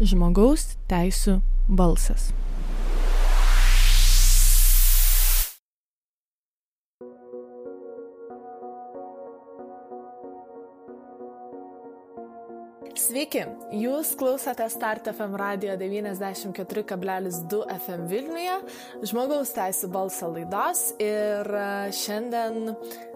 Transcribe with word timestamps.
žmogaus 0.00 0.74
teisų 0.88 1.40
balsas. 1.68 2.30
Sveiki, 13.00 13.40
jūs 13.74 14.12
klausote 14.18 14.66
Start 14.70 15.08
FM 15.10 15.34
radio 15.40 15.74
94,2 15.80 17.60
FM 17.74 18.04
Vilniuje, 18.10 18.58
žmogaus 19.10 19.50
teisų 19.56 19.90
balso 19.90 20.30
laidos 20.30 20.84
ir 21.02 21.50
e, 21.50 21.64
šiandien 21.96 22.70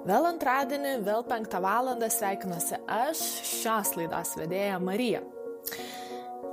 vėl 0.08 0.28
antradienį, 0.32 0.96
vėl 1.06 1.22
penktą 1.30 1.62
valandą 1.64 2.10
sveikinuosi 2.10 2.82
aš, 2.90 3.22
šios 3.54 3.94
laidos 4.00 4.34
vedėja 4.40 4.82
Marija. 4.82 5.22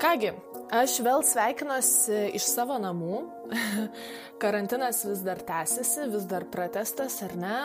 Kągi, 0.01 0.31
aš 0.73 0.95
vėl 1.05 1.21
sveikinuosi 1.21 2.31
iš 2.33 2.47
savo 2.49 2.79
namų. 2.81 3.19
Karantinas 4.41 5.03
vis 5.05 5.19
dar 5.21 5.37
tęsiasi, 5.45 6.07
vis 6.09 6.23
dar 6.25 6.47
pratestas, 6.49 7.19
ar 7.21 7.35
ne? 7.37 7.57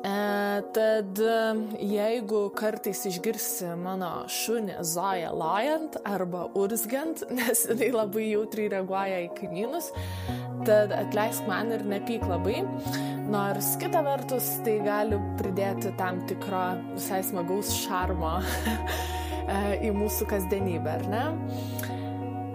E, 0.00 0.12
tad 0.72 1.20
jeigu 1.76 2.40
kartais 2.56 3.04
išgirsi 3.10 3.74
mano 3.76 4.24
šunį 4.32 4.78
Zoja 4.80 5.34
lojant 5.36 6.00
arba 6.08 6.46
urzgiant, 6.56 7.26
nes 7.36 7.66
jinai 7.68 7.92
labai 7.98 8.30
jautriai 8.30 8.72
reaguoja 8.78 9.20
į 9.26 9.30
kaimynus, 9.36 9.92
tad 10.64 10.96
atleisk 10.96 11.44
man 11.52 11.76
ir 11.76 11.84
nepyk 11.84 12.24
labai. 12.32 12.62
Nors 13.28 13.74
kita 13.76 14.00
vertus 14.08 14.54
tai 14.64 14.80
gali 14.88 15.20
pridėti 15.36 15.92
tam 16.00 16.24
tikro 16.32 16.70
visai 16.94 17.20
smagaus 17.28 17.76
šarmo 17.84 18.38
į 19.48 19.90
mūsų 19.96 20.26
kasdienybę, 20.28 20.98
ar 20.98 21.04
ne? 21.08 21.24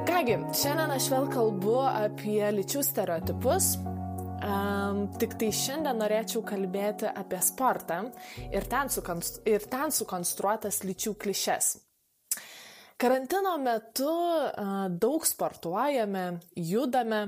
Kągi, 0.03 0.35
šiandien 0.59 0.91
aš 0.93 1.07
vėl 1.13 1.27
kalbu 1.31 1.77
apie 1.87 2.41
lyčių 2.53 2.83
stereotipus. 2.85 3.73
Um, 4.43 5.05
tik 5.15 5.37
tai 5.39 5.47
šiandien 5.55 6.01
norėčiau 6.01 6.41
kalbėti 6.43 7.07
apie 7.07 7.39
sportą 7.41 8.01
ir 8.43 8.67
ten, 8.67 8.91
sukonstru 8.91 9.45
ir 9.47 9.63
ten 9.71 9.93
sukonstruotas 9.95 10.81
lyčių 10.83 11.13
klišes. 11.23 11.69
Karantino 12.99 13.55
metu 13.63 14.11
uh, 14.11 14.73
daug 14.91 15.23
sportuojame, 15.27 16.25
judame, 16.59 17.23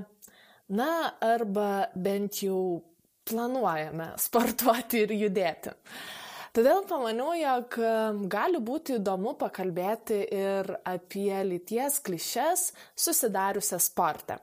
na 0.76 0.92
arba 1.24 1.88
bent 1.96 2.44
jau 2.44 2.84
planuojame 3.26 4.12
sportuoti 4.28 5.06
ir 5.08 5.16
judėti. 5.24 5.72
Uh, 5.72 6.25
Todėl 6.56 6.86
pamaniau, 6.88 7.34
jog 7.36 7.76
gali 8.32 8.62
būti 8.64 8.94
įdomu 8.96 9.34
pakalbėti 9.36 10.22
ir 10.38 10.70
apie 10.88 11.36
lyties 11.44 11.98
klišes 12.06 12.70
susidariusią 12.96 13.80
sportą. 13.84 14.38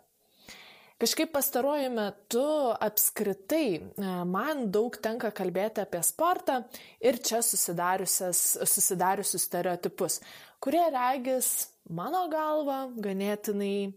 Kažkaip 1.00 1.32
pastaruoju 1.34 1.88
metu 1.90 2.44
apskritai 2.86 3.68
e, 3.74 3.80
man 4.28 4.68
daug 4.70 4.94
tenka 5.02 5.32
kalbėti 5.34 5.82
apie 5.82 5.98
sportą 6.06 6.60
ir 7.02 7.18
čia 7.24 7.40
susidariusius 7.42 9.42
stereotipus, 9.42 10.20
kurie 10.62 10.84
regis 10.92 11.48
mano 11.90 12.28
galva 12.30 12.84
ganėtinai 12.92 13.88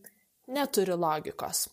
neturi 0.56 0.96
logikos. 0.98 1.68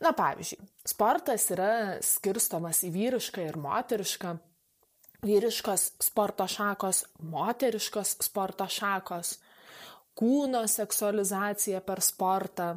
Na 0.00 0.14
pavyzdžiui, 0.16 0.62
sportas 0.94 1.50
yra 1.52 1.98
skirstomas 2.00 2.80
į 2.86 2.94
vyrišką 2.94 3.44
ir 3.50 3.60
moterišką 3.60 4.32
vyriškos 5.22 5.92
sporto 6.02 6.46
šakos, 6.50 7.04
moteriškos 7.30 8.16
sporto 8.26 8.66
šakos, 8.66 9.36
kūno 10.18 10.64
seksualizacija 10.68 11.80
per 11.86 12.02
sportą. 12.02 12.72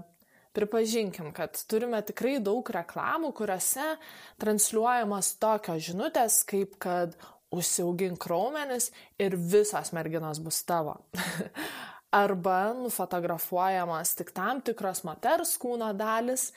Pripažinkim, 0.55 1.33
kad 1.35 1.57
turime 1.67 1.99
tikrai 2.05 2.37
daug 2.39 2.69
reklamų, 2.71 3.33
kuriuose 3.35 3.95
transliuojamos 4.39 5.33
tokios 5.41 5.81
žinutės, 5.89 6.43
kaip 6.47 6.77
kad 6.79 7.17
užsiaugink 7.51 8.23
raumenis 8.29 8.91
ir 9.19 9.35
visos 9.35 9.91
merginos 9.95 10.39
bus 10.39 10.61
tavo. 10.69 10.99
Arba 12.23 12.59
nufotografuojamas 12.77 14.13
tik 14.15 14.29
tam 14.37 14.61
tikros 14.63 15.01
moters 15.03 15.57
kūno 15.59 15.89
dalis 15.97 16.51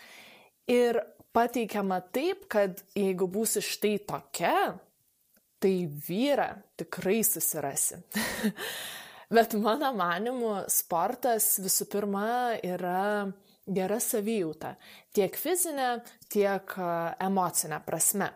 ir 0.71 1.00
pateikiama 1.34 1.98
taip, 2.15 2.44
kad 2.53 2.84
jeigu 2.94 3.27
būsi 3.27 3.65
štai 3.65 3.97
tokia, 4.06 4.77
tai 5.63 5.75
vyrą 6.09 6.49
tikrai 6.79 7.21
susirasi. 7.27 8.01
Bet 9.35 9.53
mano 9.61 9.91
manimu, 9.93 10.55
sportas 10.73 11.59
visų 11.61 11.89
pirma 11.93 12.29
yra 12.65 13.29
gera 13.69 13.99
savijauta 14.01 14.75
tiek 15.13 15.35
fizinė, 15.37 15.99
tiek 16.33 16.77
emocinė 17.21 17.81
prasme. 17.85 18.31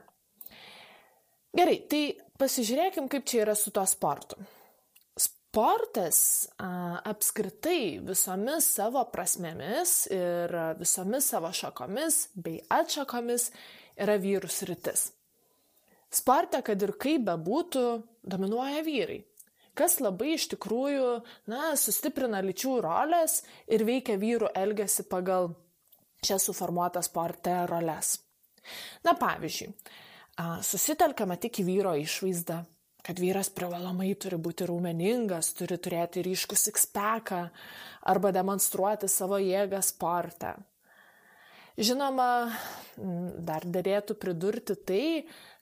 Gerai, 1.53 1.79
tai 1.89 2.03
pasižiūrėkim, 2.41 3.09
kaip 3.13 3.25
čia 3.29 3.43
yra 3.47 3.55
su 3.57 3.73
tuo 3.75 3.85
sportu. 3.89 4.39
Sportas 5.21 6.19
a, 6.57 7.01
apskritai 7.13 7.99
visomis 8.05 8.71
savo 8.79 9.03
prasmėmis 9.13 10.07
ir 10.13 10.55
visomis 10.81 11.29
savo 11.29 11.53
šakomis 11.53 12.23
bei 12.33 12.63
atšakomis 12.73 13.51
yra 14.01 14.17
vyrų 14.21 14.49
sritis. 14.49 15.11
Sporte, 16.13 16.61
kad 16.65 16.83
ir 16.85 16.93
kaip 17.01 17.25
bebūtų, 17.29 17.85
dominuoja 18.29 18.83
vyrai, 18.85 19.23
kas 19.79 19.99
labai 20.05 20.35
iš 20.37 20.51
tikrųjų, 20.53 21.09
na, 21.49 21.73
sustiprina 21.81 22.43
lyčių 22.45 22.77
rolės 22.85 23.41
ir 23.67 23.87
veikia 23.89 24.19
vyrų 24.21 24.53
elgesį 24.59 25.07
pagal 25.09 25.55
čia 26.23 26.37
suformuotas 26.39 27.09
sporte 27.09 27.63
roles. 27.71 28.19
Na, 29.07 29.17
pavyzdžiui, 29.19 29.73
susitelkama 30.69 31.39
tik 31.41 31.63
į 31.63 31.67
vyro 31.67 31.95
išvaizdą, 31.99 32.61
kad 33.03 33.19
vyras 33.19 33.51
privalomai 33.51 34.13
turi 34.15 34.39
būti 34.39 34.69
raumeningas, 34.69 35.51
turi 35.59 35.79
turėti 35.83 36.23
ryškų 36.23 36.59
sikspeką 36.59 37.41
arba 38.13 38.31
demonstruoti 38.35 39.11
savo 39.11 39.41
jėgą 39.43 39.83
sporte. 39.83 40.55
Žinoma, 41.73 42.53
dar 43.49 43.65
dėlėtų 43.65 44.15
pridurti 44.21 44.77
tai, 44.77 45.05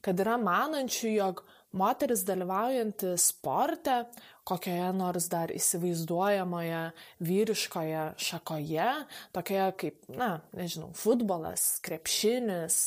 kad 0.04 0.20
yra 0.22 0.36
manančių, 0.40 1.10
jog 1.14 1.42
moteris 1.76 2.24
dalyvaujanti 2.26 3.12
sporte, 3.20 4.04
kokioje 4.48 4.88
nors 4.96 5.28
dar 5.30 5.52
įsivaizduojamoje 5.54 6.80
vyriškoje 7.26 8.06
šakoje, 8.18 8.88
tokioje 9.36 9.68
kaip, 9.84 10.00
na, 10.10 10.32
nežinau, 10.56 10.90
futbolas, 10.98 11.76
krepšinis, 11.84 12.80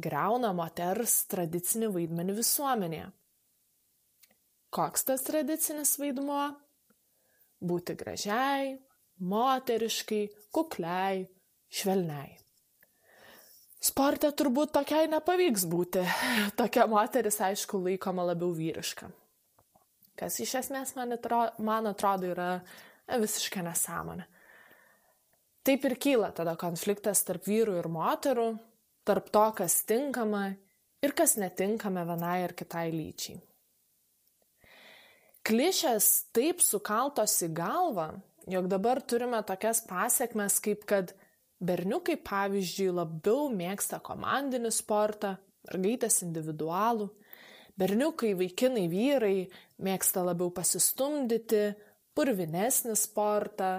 greuna 0.00 0.52
moters 0.56 1.22
tradicinį 1.30 1.92
vaidmenį 1.96 2.36
visuomenėje. 2.40 3.08
Koks 4.70 5.08
tas 5.08 5.24
tradicinis 5.26 5.96
vaidmuo? 5.98 6.44
Būti 7.60 7.96
gražiai, 7.98 8.76
moteriškai, 9.20 10.22
kukliai, 10.54 11.26
švelniai. 11.68 12.38
Sporte 13.80 14.28
turbūt 14.36 14.74
tokiai 14.76 15.08
nepavyks 15.08 15.64
būti. 15.70 16.04
Tokia 16.60 16.84
moteris, 16.90 17.40
aišku, 17.40 17.80
laikoma 17.86 18.26
labiau 18.28 18.52
vyriška. 18.52 19.08
Kas 20.20 20.36
iš 20.44 20.58
esmės 20.60 20.92
man 20.98 21.16
atrodo, 21.16 21.54
man 21.64 21.88
atrodo 21.88 22.28
yra 22.28 22.50
visiška 23.08 23.64
nesąmonė. 23.64 24.26
Taip 25.64 25.84
ir 25.88 25.96
kyla 26.00 26.30
tada 26.36 26.54
konfliktas 26.60 27.24
tarp 27.24 27.46
vyrų 27.48 27.78
ir 27.80 27.88
moterų, 27.92 28.48
tarp 29.08 29.32
to, 29.32 29.46
kas 29.56 29.80
tinkama 29.88 30.50
ir 31.04 31.16
kas 31.16 31.38
netinkama 31.40 32.04
vienai 32.08 32.38
ar 32.44 32.54
kitai 32.56 32.90
lyčiai. 32.92 33.40
Klišės 35.44 36.06
taip 36.36 36.60
sukaltos 36.60 37.38
į 37.44 37.48
galvą, 37.56 38.10
jog 38.48 38.68
dabar 38.68 39.00
turime 39.00 39.40
tokias 39.48 39.80
pasiekmes, 39.88 40.58
kaip 40.60 40.84
kad 40.88 41.14
Berniukai, 41.60 42.16
pavyzdžiui, 42.24 42.88
labiau 42.96 43.50
mėgsta 43.52 43.98
komandinį 44.00 44.70
sportą, 44.72 45.34
mergaitės 45.68 46.22
individualų. 46.24 47.10
Berniukai, 47.80 48.32
vaikinai, 48.36 48.86
vyrai 48.92 49.44
mėgsta 49.84 50.24
labiau 50.24 50.48
pasistumdyti, 50.56 51.62
purvinesnį 52.16 52.96
sportą. 52.96 53.70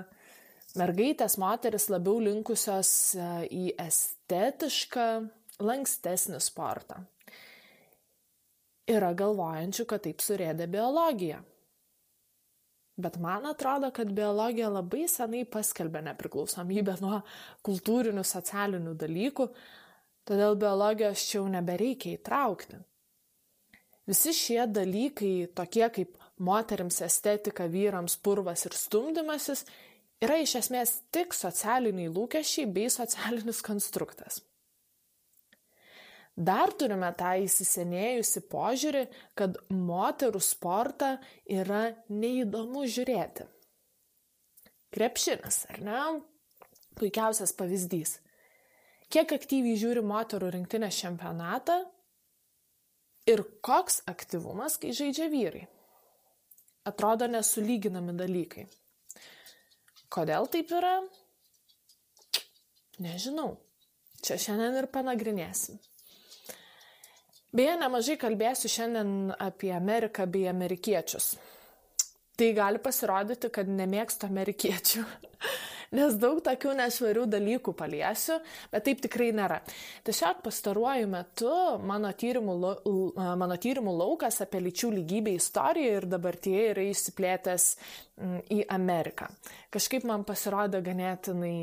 Mergaitės, 0.78 1.36
moteris 1.42 1.89
labiau 1.92 2.22
linkusios 2.24 2.92
e, 3.18 3.30
į 3.50 3.74
estetišką, 3.81 5.07
lankstesnį 5.66 6.39
sportą. 6.42 7.01
Yra 8.89 9.12
galvojančių, 9.18 9.88
kad 9.89 10.06
taip 10.06 10.24
surėdė 10.24 10.69
biologija. 10.72 11.42
Bet 13.01 13.18
man 13.21 13.48
atrodo, 13.50 13.89
kad 13.95 14.12
biologija 14.13 14.69
labai 14.69 15.07
senai 15.09 15.42
paskelbė 15.50 16.03
nepriklausomybę 16.12 16.98
nuo 17.01 17.21
kultūrinių, 17.65 18.24
socialinių 18.27 18.94
dalykų, 19.01 19.48
todėl 20.30 20.57
biologijos 20.62 21.24
čia 21.30 21.39
jau 21.39 21.48
nebereikia 21.50 22.18
įtraukti. 22.19 22.81
Visi 24.09 24.33
šie 24.36 24.65
dalykai, 24.68 25.48
tokie 25.56 25.88
kaip 25.94 26.18
moteriams 26.42 27.01
estetika, 27.06 27.68
vyrams 27.69 28.18
purvas 28.18 28.65
ir 28.68 28.75
stumdymasis, 28.77 29.65
yra 30.21 30.39
iš 30.42 30.57
esmės 30.62 30.95
tik 31.13 31.36
socialiniai 31.38 32.12
lūkesčiai 32.13 32.69
bei 32.69 32.89
socialinis 32.94 33.62
konstruktas. 33.65 34.42
Dar 36.42 36.72
turime 36.74 37.12
tą 37.18 37.36
įsisenėjusi 37.44 38.42
požiūrį, 38.50 39.02
kad 39.38 39.60
moterų 39.70 40.40
sportą 40.42 41.12
yra 41.46 41.84
neįdomu 42.10 42.88
žiūrėti. 42.90 43.46
Krepšinis, 44.92 45.66
ar 45.72 45.84
ne? 45.86 46.00
Puikiausias 46.98 47.54
pavyzdys. 47.56 48.18
Kiek 49.12 49.36
aktyviai 49.36 49.78
žiūri 49.80 50.02
moterų 50.08 50.50
rinktinės 50.56 50.98
čempionatą 51.04 51.78
ir 53.30 53.44
koks 53.64 54.02
aktyvumas, 54.10 54.80
kai 54.82 54.96
žaidžia 54.98 55.30
vyrai. 55.32 55.66
Atrodo 56.90 57.28
nesulyginami 57.30 58.16
dalykai. 58.18 58.66
Kodėl 60.12 60.50
taip 60.52 60.74
yra? 60.74 60.96
Nežinau. 63.04 63.54
Čia 64.26 64.40
šiandien 64.42 64.82
ir 64.82 64.90
panagrinėsim. 64.94 65.78
Beje, 67.51 67.74
nemažai 67.81 68.15
kalbėsiu 68.15 68.69
šiandien 68.71 69.33
apie 69.36 69.74
Ameriką 69.75 70.24
bei 70.31 70.45
amerikiečius. 70.48 71.33
Tai 72.39 72.48
gali 72.56 72.80
pasirodyti, 72.80 73.50
kad 73.51 73.68
nemėgstu 73.68 74.30
amerikiečių, 74.30 75.03
nes 76.00 76.15
daug 76.21 76.39
tokių 76.45 76.77
nešvarių 76.80 77.25
dalykų 77.33 77.74
paliesiu, 77.75 78.39
bet 78.71 78.88
taip 78.88 79.03
tikrai 79.03 79.33
nėra. 79.36 79.59
Tiesiog 80.07 80.39
pastaruoju 80.48 81.12
metu 81.12 81.51
mano 81.83 82.15
tyrimų, 82.24 82.56
mano 83.44 83.59
tyrimų 83.59 83.98
laukas 84.00 84.39
apie 84.48 84.63
lyčių 84.63 84.95
lygybę 85.01 85.36
istoriją 85.36 86.00
ir 86.00 86.07
dabartyje 86.15 86.65
yra 86.71 86.88
išsiplėtęs 86.88 87.71
į 88.48 88.63
Ameriką. 88.80 89.27
Kažkaip 89.75 90.07
man 90.07 90.24
pasirodė 90.24 90.80
ganėtinai 90.88 91.57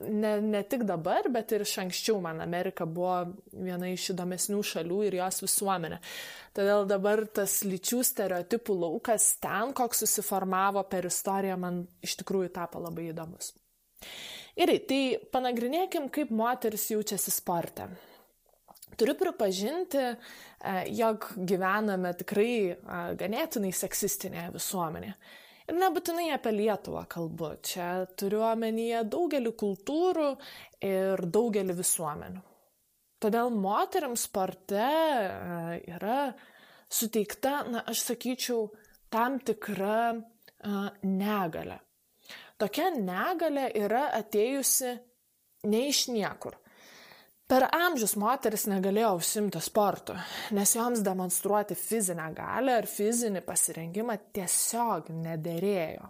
ne, 0.00 0.32
ne 0.40 0.62
tik 0.68 0.84
dabar, 0.88 1.28
bet 1.32 1.52
ir 1.56 1.64
iš 1.64 1.76
anksčiau 1.84 2.20
man 2.22 2.40
Amerika 2.44 2.86
buvo 2.86 3.18
viena 3.52 3.90
iš 3.92 4.10
įdomesnių 4.14 4.62
šalių 4.70 5.02
ir 5.08 5.18
jos 5.20 5.42
visuomenė. 5.44 6.00
Todėl 6.56 6.86
dabar 6.88 7.24
tas 7.38 7.58
lyčių 7.66 8.00
stereotipų 8.06 8.76
laukas 8.80 9.34
ten, 9.42 9.74
koks 9.76 10.04
susiformavo 10.04 10.84
per 10.90 11.08
istoriją, 11.10 11.58
man 11.60 11.84
iš 12.04 12.18
tikrųjų 12.22 12.52
tapo 12.56 12.82
labai 12.82 13.10
įdomus. 13.12 13.52
Gerai, 14.56 14.78
tai 14.88 15.00
panagrinėkim, 15.32 16.08
kaip 16.12 16.30
moteris 16.32 16.88
jaučiasi 16.88 17.32
sporte. 17.34 17.90
Turiu 18.96 19.12
pripažinti, 19.20 20.00
e, 20.00 20.76
jog 20.96 21.26
gyvename 21.36 22.14
tikrai 22.16 22.52
e, 22.72 22.76
ganėtinai 23.20 23.72
seksistinėje 23.76 24.54
visuomenėje. 24.54 25.16
Ir 25.66 25.78
nebūtinai 25.80 26.28
apie 26.34 26.52
Lietuvą 26.54 27.02
kalbu, 27.10 27.56
čia 27.66 28.06
turiu 28.18 28.44
omenyje 28.46 29.02
daugelį 29.10 29.52
kultūrų 29.58 30.28
ir 30.86 31.24
daugelį 31.34 31.74
visuomenių. 31.80 32.42
Todėl 33.22 33.50
moteriams 33.50 34.26
sporte 34.28 34.84
e, 34.84 35.80
yra 35.96 36.20
suteikta, 36.92 37.64
na, 37.70 37.82
aš 37.90 38.04
sakyčiau, 38.12 38.68
tam 39.10 39.38
tikra 39.42 40.12
uh, 40.14 40.88
negalė. 41.02 41.78
Tokia 42.60 42.90
negalė 42.94 43.68
yra 43.78 44.06
atėjusi 44.16 44.92
ne 45.70 45.82
iš 45.90 46.06
niekur. 46.12 46.56
Per 47.46 47.62
amžius 47.70 48.16
moteris 48.18 48.64
negalėjo 48.66 49.12
užsimti 49.20 49.60
sportu, 49.62 50.16
nes 50.56 50.72
joms 50.74 51.04
demonstruoti 51.06 51.76
fizinę 51.78 52.24
galę 52.34 52.72
ar 52.80 52.88
fizinį 52.90 53.42
pasirengimą 53.46 54.16
tiesiog 54.34 55.12
nederėjo. 55.14 56.08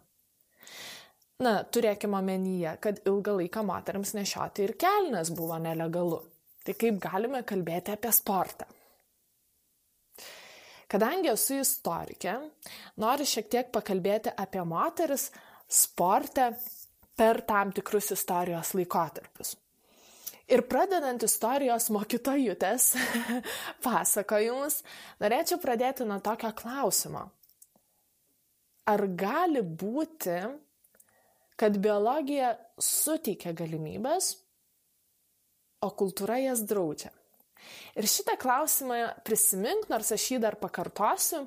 Na, 1.44 1.58
turėkime 1.68 2.16
omenyje, 2.22 2.72
kad 2.80 3.02
ilgą 3.04 3.34
laiką 3.42 3.66
moteriams 3.68 4.14
nešioti 4.16 4.64
ir 4.64 4.72
kelnes 4.80 5.28
buvo 5.36 5.58
nelegalu. 5.60 6.22
Tai 6.64 6.74
kaip 6.80 6.96
galime 7.04 7.42
kalbėti 7.44 7.92
apie 7.92 8.14
sportą? 8.16 8.64
Kadangi 10.88 11.28
esu 11.34 11.60
istorikė, 11.60 12.38
noriu 13.04 13.28
šiek 13.28 13.52
tiek 13.52 13.70
pakalbėti 13.76 14.32
apie 14.32 14.64
moteris 14.64 15.28
sportę 15.68 16.48
per 17.12 17.44
tam 17.44 17.76
tikrus 17.76 18.14
istorijos 18.16 18.72
laikotarpius. 18.78 19.52
Ir 20.46 20.62
pradedant 20.70 21.24
istorijos 21.26 21.88
mokytojutės 21.90 22.92
pasakojimus, 23.86 24.78
norėčiau 25.18 25.58
pradėti 25.62 26.06
nuo 26.06 26.20
tokio 26.22 26.52
klausimo. 26.54 27.24
Ar 28.86 29.02
gali 29.18 29.64
būti, 29.66 30.36
kad 31.58 31.80
biologija 31.82 32.52
suteikia 32.78 33.50
galimybės, 33.58 34.36
o 35.82 35.90
kultūra 35.98 36.38
jas 36.44 36.62
draudžia? 36.62 37.10
Ir 37.98 38.06
šitą 38.06 38.36
klausimą 38.38 39.00
prisimink, 39.26 39.88
nors 39.90 40.12
aš 40.14 40.30
jį 40.30 40.40
dar 40.46 40.54
pakartosiu, 40.60 41.42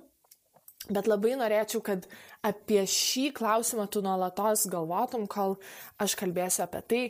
bet 0.91 1.07
labai 1.07 1.37
norėčiau, 1.39 1.79
kad 1.85 2.03
apie 2.43 2.83
šį 2.83 3.29
klausimą 3.37 3.87
tu 3.87 4.03
nuolatos 4.03 4.67
galvotum, 4.67 5.23
kol 5.31 5.55
aš 6.03 6.19
kalbėsiu 6.19 6.65
apie 6.65 6.83
tai, 6.91 7.03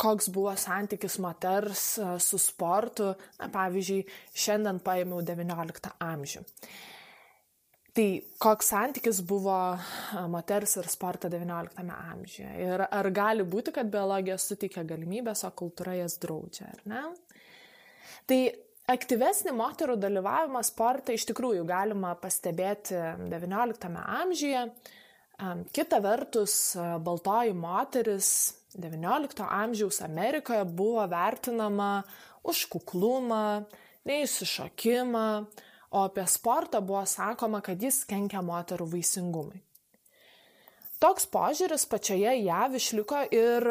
koks 0.00 0.30
buvo 0.32 0.54
santykis 0.56 1.18
moters 1.20 1.82
su 2.24 2.38
sportu, 2.40 3.10
na, 3.40 3.50
pavyzdžiui, 3.52 4.00
šiandien 4.32 4.80
paėmiau 4.84 5.20
XIX 5.26 5.92
amžių. 6.06 6.44
Tai 7.90 8.06
koks 8.38 8.68
santykis 8.70 9.18
buvo 9.26 9.56
moters 10.30 10.76
ir 10.78 10.86
sporto 10.88 11.28
XIX 11.28 11.90
amžiuje? 11.90 12.50
Ir 12.62 12.84
ar 12.86 13.10
gali 13.10 13.42
būti, 13.42 13.74
kad 13.74 13.90
biologija 13.90 14.38
suteikia 14.38 14.86
galimybės, 14.86 15.42
o 15.44 15.50
kultūra 15.58 15.96
jas 15.98 16.14
draudžia, 16.22 16.70
ar 16.70 16.84
ne? 16.86 17.02
Tai 18.30 18.38
aktyvesnį 18.94 19.56
moterų 19.58 19.98
dalyvavimą 20.00 20.62
sportą 20.66 21.18
iš 21.18 21.26
tikrųjų 21.32 21.66
galima 21.66 22.14
pastebėti 22.18 22.94
XIX 23.26 23.98
amžiuje. 24.22 24.64
Kita 25.74 25.98
vertus, 26.04 26.54
baltoji 27.02 27.54
moteris 27.58 28.30
XIX 28.74 29.46
amžiaus 29.50 30.00
Amerikoje 30.02 30.64
buvo 30.64 31.06
vertinama 31.10 32.02
už 32.46 32.66
kuklumą, 32.70 33.66
neįsišokimą, 34.06 35.26
o 35.90 36.04
apie 36.06 36.26
sportą 36.30 36.80
buvo 36.80 37.02
sakoma, 37.06 37.60
kad 37.60 37.82
jis 37.82 38.04
kenkia 38.08 38.42
moterų 38.46 38.86
vaisingumui. 38.94 39.58
Toks 41.00 41.26
požiūris 41.32 41.86
pačioje 41.88 42.34
JAV 42.44 42.76
išliko 42.76 43.24
ir 43.32 43.66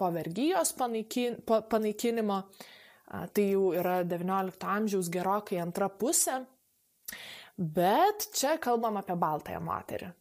po 0.00 0.10
vergyjos 0.14 0.72
panaikinimo, 0.80 2.38
tai 3.06 3.48
jau 3.52 3.70
yra 3.76 4.00
XIX 4.02 4.70
amžiaus 4.76 5.10
gerokai 5.12 5.60
antra 5.60 5.90
pusė, 5.92 6.40
bet 7.56 8.30
čia 8.34 8.56
kalbam 8.58 8.96
apie 8.98 9.16
baltąją 9.20 9.60
moterį 9.64 10.14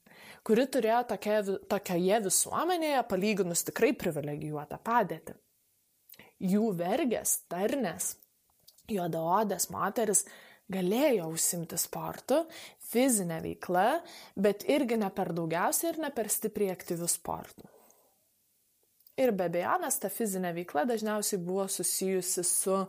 kuri 0.45 0.67
turėjo 0.69 1.01
tokia, 1.09 1.39
tokioje 1.71 2.21
visuomenėje 2.27 3.01
palyginus 3.09 3.65
tikrai 3.67 3.93
privilegijuotą 3.97 4.79
padėtį. 4.85 5.35
Jų 6.45 6.71
vergės, 6.77 7.39
tarnės, 7.49 8.15
juodaodės 8.91 9.69
moteris 9.73 10.25
galėjo 10.71 11.29
užsimti 11.33 11.77
sportu, 11.79 12.43
fizinę 12.89 13.39
veiklą, 13.43 13.87
bet 14.35 14.65
irgi 14.69 14.97
ne 15.01 15.09
per 15.13 15.31
daugiausiai 15.37 15.93
ir 15.93 16.01
ne 16.05 16.11
per 16.13 16.29
stipriai 16.33 16.73
aktyvių 16.75 17.09
sportų. 17.09 17.69
Ir 19.15 19.31
be 19.31 19.47
abejonės 19.47 20.01
ta 20.03 20.09
fizinė 20.11 20.51
veikla 20.57 20.83
dažniausiai 20.89 21.39
buvo 21.39 21.69
susijusi 21.71 22.43
su 22.43 22.81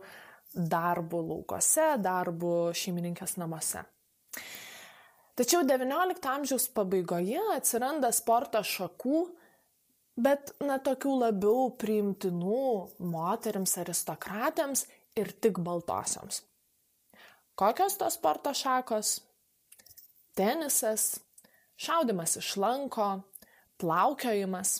darbu 0.57 1.21
laukose, 1.23 1.93
darbu 2.03 2.73
šeimininkės 2.75 3.37
namuose. 3.39 3.85
Tačiau 5.37 5.67
XIX 5.69 6.17
amžiaus 6.33 6.65
pabaigoje 6.73 7.41
atsiranda 7.53 8.09
sporto 8.15 8.63
šakų, 8.65 9.19
bet 10.17 10.55
na 10.65 10.79
tokių 10.81 11.13
labiau 11.27 11.67
priimtinų 11.77 12.61
moteriams 13.13 13.77
aristokratėms 13.83 14.87
ir 15.21 15.35
tik 15.45 15.61
baltosioms. 15.61 16.41
Kokios 17.57 17.99
tos 18.01 18.17
sporto 18.17 18.53
šakos? 18.57 19.19
Tenisas, 20.37 21.19
šaudimas 21.81 22.39
iš 22.41 22.55
lanko, 22.61 23.09
plaukiojimas. 23.81 24.79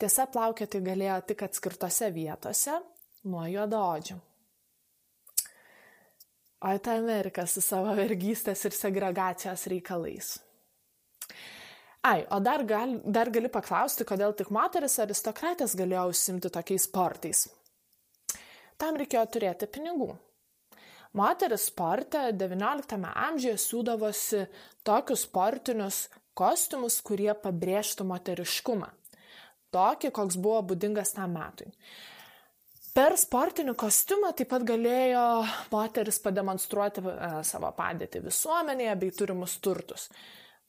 Tiesa, 0.00 0.26
plaukioti 0.28 0.80
galėjo 0.84 1.18
tik 1.28 1.44
atskirtose 1.48 2.08
vietose 2.12 2.76
nuo 3.24 3.44
juodaodžių. 3.48 4.18
O 6.62 6.78
ta 6.78 6.94
Amerika 6.94 7.42
su 7.50 7.60
savo 7.60 7.90
vergystės 7.98 8.60
ir 8.68 8.74
segregacijos 8.76 9.66
reikalais. 9.72 10.36
Ai, 12.06 12.22
o 12.30 12.38
dar, 12.42 12.62
gal, 12.66 12.96
dar 13.02 13.30
gali 13.34 13.50
paklausti, 13.50 14.06
kodėl 14.06 14.34
tik 14.38 14.50
moteris 14.54 14.98
aristokratės 15.02 15.74
galėjo 15.78 16.08
užsimti 16.10 16.50
tokiais 16.54 16.86
sportais. 16.86 17.44
Tam 18.78 18.98
reikėjo 18.98 19.24
turėti 19.34 19.68
pinigų. 19.70 20.12
Moteris 21.18 21.66
sporte 21.68 22.24
XIX 22.32 23.10
amžiuje 23.10 23.58
siūdavosi 23.60 24.46
tokius 24.86 25.26
sportinius 25.26 26.00
kostiumus, 26.38 27.00
kurie 27.04 27.30
pabrėžtų 27.38 28.06
moteriškumą. 28.08 28.88
Tokį, 29.74 30.10
koks 30.14 30.38
buvo 30.40 30.62
būdingas 30.72 31.14
tam 31.16 31.36
metui. 31.36 31.70
Per 32.92 33.14
sportinį 33.16 33.72
kostiumą 33.80 34.34
taip 34.36 34.50
pat 34.52 34.64
galėjo 34.68 35.20
moteris 35.72 36.18
pademonstruoti 36.20 37.00
e, 37.08 37.28
savo 37.48 37.70
padėtį 37.76 38.20
visuomenėje 38.26 38.96
bei 39.00 39.14
turimus 39.16 39.54
turtus. 39.64 40.10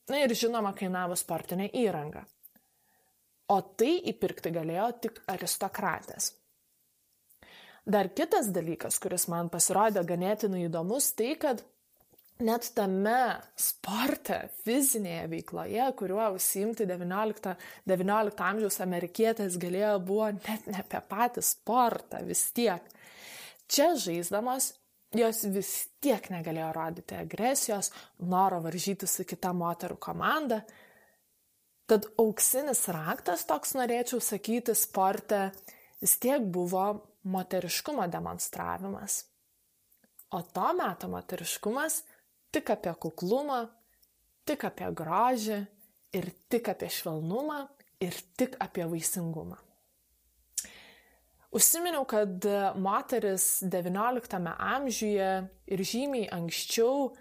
Na 0.07 0.21
ir 0.23 0.31
žinoma, 0.35 0.71
kainavo 0.77 1.17
sportinė 1.19 1.67
įranga. 1.81 2.23
O 3.51 3.59
tai 3.79 3.97
įpirkti 4.13 4.53
galėjo 4.55 4.87
tik 5.03 5.19
aristokratės. 5.33 6.31
Dar 7.83 8.07
kitas 8.15 8.47
dalykas, 8.55 8.95
kuris 9.03 9.27
man 9.27 9.51
pasirodė 9.51 10.05
ganėtinai 10.07 10.63
įdomus, 10.69 11.09
tai 11.19 11.33
kad 11.35 11.59
net 12.41 12.69
tame 12.75 13.39
sporte, 13.59 14.39
fizinėje 14.65 15.25
veikloje, 15.31 15.87
kuriuo 15.99 16.31
užsiimti 16.37 16.87
19, 16.89 17.55
19 17.89 18.45
amžiaus 18.49 18.79
amerikietės 18.85 19.59
galėjo, 19.61 19.97
buvo 20.05 20.31
net 20.37 20.65
ne 20.69 20.79
apie 20.81 21.03
patį 21.09 21.45
sportą 21.45 22.23
vis 22.25 22.47
tiek. 22.55 22.87
Čia 23.69 23.93
žaisdamos 23.99 24.73
jos 25.17 25.43
vis 25.53 25.71
tiek 26.03 26.25
negalėjo 26.33 26.71
rodyti 26.75 27.17
agresijos, 27.17 27.91
noro 28.19 28.59
varžyti 28.63 29.07
su 29.09 29.25
kita 29.27 29.53
moterų 29.55 29.97
komanda. 30.01 30.63
Tad 31.89 32.07
auksinis 32.21 32.85
raktas, 32.95 33.43
toks 33.45 33.75
norėčiau 33.77 34.21
sakyti, 34.23 34.75
sporte 34.77 35.49
vis 36.01 36.15
tiek 36.23 36.41
buvo 36.41 36.85
moteriškumo 37.29 38.07
demonstravimas. 38.11 39.23
O 40.33 40.41
to 40.41 40.69
meto 40.73 41.09
moteriškumas 41.11 42.01
tik 42.53 42.69
apie 42.73 42.93
kuklumą, 43.05 43.65
tik 44.47 44.65
apie 44.69 44.89
grožį 44.93 45.59
ir 46.13 46.29
tik 46.51 46.69
apie 46.73 46.89
švelnumą 46.93 47.63
ir 48.03 48.17
tik 48.37 48.57
apie 48.63 48.85
vaisingumą. 48.89 49.57
Užsiminiau, 51.53 52.05
kad 52.09 52.45
moteris 52.81 53.61
XIX 53.61 54.47
amžiuje 54.57 55.29
ir 55.69 55.83
žymiai 55.85 56.31
anksčiau 56.33 57.11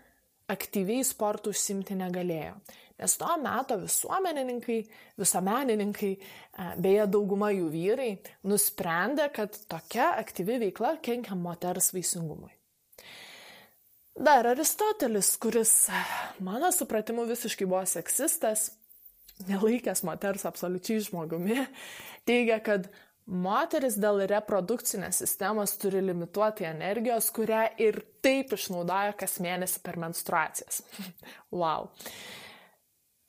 aktyviai 0.53 1.05
sportų 1.05 1.53
užsimti 1.53 1.97
negalėjo. 1.99 2.57
Nes 3.03 3.17
to 3.19 3.29
meto 3.43 3.77
visuomenininkai, 3.83 4.79
visuomenininkai, 5.19 6.11
e, 6.13 6.67
beje 6.85 7.07
dauguma 7.11 7.51
jų 7.51 7.69
vyrai, 7.73 8.11
nusprendė, 8.47 9.29
kad 9.35 9.57
tokia 9.71 10.13
aktyvi 10.21 10.61
veikla 10.67 10.97
kenkia 11.03 11.37
moters 11.39 11.91
vaisingumui. 11.97 12.53
Dar 14.15 14.47
Aristotelis, 14.47 15.37
kuris 15.41 15.89
mano 16.39 16.73
supratimu 16.73 17.25
visiškai 17.25 17.67
buvo 17.67 17.85
seksistas, 17.89 18.69
nelaikęs 19.49 20.03
moters 20.05 20.45
absoliučiai 20.45 21.01
žmogumi, 21.07 21.57
teigia, 22.29 22.59
kad 22.61 22.91
moteris 23.25 23.97
dėl 24.03 24.27
reprodukcinės 24.29 25.23
sistemos 25.23 25.73
turi 25.81 26.03
limituotai 26.05 26.69
energijos, 26.75 27.31
kurią 27.33 27.65
ir 27.81 28.03
taip 28.25 28.53
išnaudoja 28.53 29.15
kas 29.17 29.39
mėnesį 29.41 29.81
per 29.87 29.97
menstruacijas. 30.05 30.83
wow. 31.63 31.89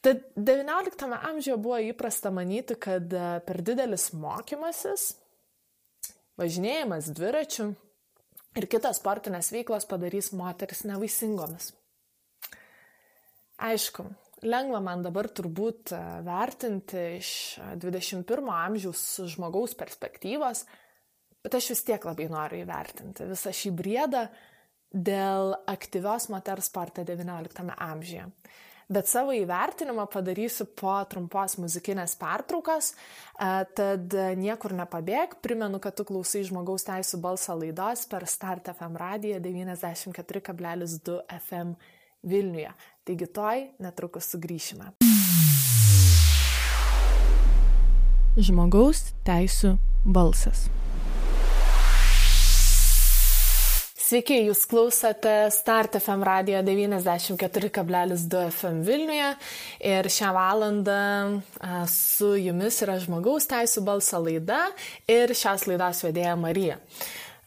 Tad 0.03 0.25
XIX 0.35 1.15
amžiuje 1.15 1.57
buvo 1.63 1.79
įprasta 1.79 2.27
manyti, 2.33 2.75
kad 2.75 3.07
per 3.47 3.63
didelis 3.63 4.09
mokymasis, 4.11 5.13
važinėjimas 6.35 7.07
dviračiu 7.15 7.71
ir 8.59 8.67
kitos 8.69 8.99
sportinės 9.01 9.51
veiklos 9.53 9.87
padarys 9.89 10.31
moteris 10.37 10.83
nevaisingomis. 10.87 11.71
Aišku, 13.63 14.05
lengva 14.43 14.81
man 14.83 15.03
dabar 15.05 15.29
turbūt 15.29 15.93
e, 15.95 15.99
vertinti 16.25 17.03
iš 17.19 17.29
21 17.79 18.49
amžiaus 18.53 19.03
žmogaus 19.35 19.75
perspektyvos, 19.79 20.65
bet 21.43 21.59
aš 21.59 21.71
vis 21.73 21.85
tiek 21.87 22.09
labai 22.09 22.27
noriu 22.31 22.63
įvertinti 22.65 23.29
visą 23.29 23.53
šį 23.55 23.71
briedą 23.77 24.25
dėl 24.93 25.55
aktyvios 25.69 26.29
moters 26.33 26.69
sporte 26.69 27.05
XIX 27.07 27.71
amžiuje 27.77 28.27
bet 28.89 29.09
savo 29.09 29.33
įvertinimą 29.35 30.05
padarysiu 30.11 30.67
po 30.79 30.95
trumpos 31.09 31.57
muzikinės 31.61 32.15
pertraukos, 32.19 32.93
e, 32.93 33.51
tad 33.77 34.17
niekur 34.39 34.75
nepabėg, 34.77 35.39
primenu, 35.45 35.79
kad 35.83 35.97
tu 35.97 36.05
klausai 36.07 36.43
žmogaus 36.47 36.87
teisų 36.87 37.21
balso 37.23 37.55
laidos 37.57 38.05
per 38.11 38.27
Start 38.27 38.71
FM 38.73 38.99
radiją 38.99 39.41
94,2 39.43 41.19
FM 41.39 41.75
Vilniuje. 42.23 42.71
Taigi 43.03 43.27
toj 43.35 43.65
netrukus 43.83 44.29
sugrįšime. 44.31 44.93
Žmogaus 48.33 49.11
teisų 49.27 49.75
balsas. 50.05 50.65
Sveiki, 54.13 54.35
jūs 54.45 54.67
klausote 54.69 55.31
Start 55.49 55.95
FM 55.97 56.21
radio 56.21 56.59
94,2 56.61 58.41
FM 58.51 58.83
Vilniuje 58.85 59.31
ir 59.89 60.09
šią 60.13 60.29
valandą 60.35 60.97
su 61.89 62.35
jumis 62.37 62.77
yra 62.85 62.99
žmogaus 63.01 63.49
teisų 63.49 63.81
balso 63.87 64.19
laida 64.21 64.67
ir 65.09 65.33
šios 65.33 65.65
laidos 65.65 66.03
vedėja 66.05 66.35
Marija. 66.37 66.77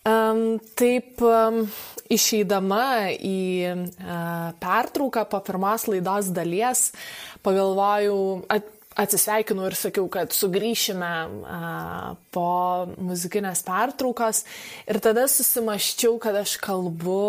Um, 0.02 0.58
taip, 0.74 1.22
um, 1.22 1.62
išeidama 2.10 3.12
į 3.14 3.38
uh, 3.70 4.50
pertrauką 4.58 5.22
po 5.30 5.44
pirmos 5.46 5.86
laidos 5.86 6.34
dalies, 6.34 6.88
pagalvojau, 7.46 8.18
at, 8.50 8.66
atsisveikinau 8.96 9.68
ir 9.68 9.76
sakiau, 9.76 10.06
kad 10.12 10.32
sugrįšime 10.34 11.10
a, 11.10 11.60
po 12.34 12.48
muzikinės 12.96 13.62
pertraukos 13.66 14.42
ir 14.88 15.00
tada 15.04 15.26
susimaščiau, 15.30 16.16
kad 16.22 16.38
aš 16.40 16.56
kalbu 16.64 17.20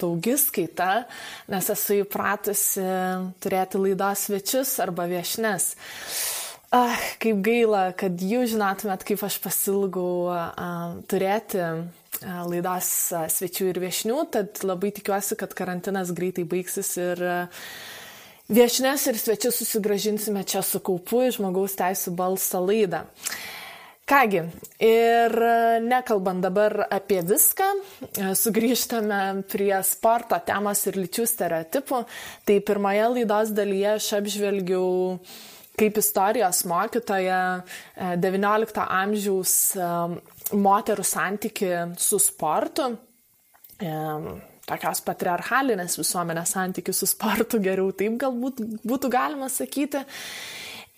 daugiskaitą, 0.00 1.06
nes 1.50 1.70
esu 1.74 2.00
įpratusi 2.04 2.86
turėti 3.42 3.82
laidos 3.82 4.28
svečius 4.28 4.76
arba 4.82 5.08
viešnes. 5.10 5.72
Ah, 6.70 6.94
kaip 7.18 7.40
gaila, 7.42 7.88
kad 7.98 8.20
jūs 8.22 8.52
žinotumėt, 8.52 9.02
kaip 9.08 9.24
aš 9.26 9.40
pasilgau 9.42 10.30
a, 10.30 10.44
turėti 11.10 11.64
laidos 12.20 12.90
svečių 13.32 13.72
ir 13.72 13.80
viešnių, 13.82 14.18
tad 14.30 14.60
labai 14.62 14.92
tikiuosi, 14.94 15.38
kad 15.40 15.56
karantinas 15.56 16.12
greitai 16.14 16.44
baigsis 16.46 16.92
ir 17.00 17.24
a, 17.26 17.38
Viešnes 18.50 19.04
ir 19.06 19.14
svečius 19.14 19.60
susigražinsime 19.60 20.40
čia 20.42 20.58
su 20.66 20.80
kaupu 20.82 21.20
į 21.22 21.36
žmogaus 21.36 21.76
teisų 21.78 22.10
balsą 22.18 22.58
laidą. 22.64 23.04
Kągi, 24.10 24.40
ir 24.82 25.36
nekalbant 25.84 26.42
dabar 26.42 26.74
apie 26.90 27.20
viską, 27.22 27.68
sugrįžtame 28.34 29.20
prie 29.52 29.70
sporto 29.86 30.40
temos 30.42 30.82
ir 30.90 30.98
lyčių 30.98 31.28
stereotipų. 31.30 32.02
Tai 32.42 32.58
pirmoje 32.66 33.06
laidos 33.14 33.54
dalyje 33.54 33.94
aš 33.94 34.10
apžvelgiau 34.18 34.90
kaip 35.78 36.02
istorijos 36.02 36.66
mokytoja 36.66 37.40
XIX 37.94 38.82
amžiaus 38.82 39.56
moterų 40.50 41.06
santyki 41.06 41.74
su 42.02 42.18
sportu 42.18 42.96
tokios 44.70 45.02
patriarchalinės 45.06 45.98
visuomenės 46.00 46.54
santykių 46.56 46.94
su 46.94 47.10
sportu, 47.10 47.60
geriau 47.62 47.92
taip 47.96 48.18
galbūt 48.22 48.64
būtų 48.86 49.12
galima 49.12 49.50
sakyti. 49.52 50.04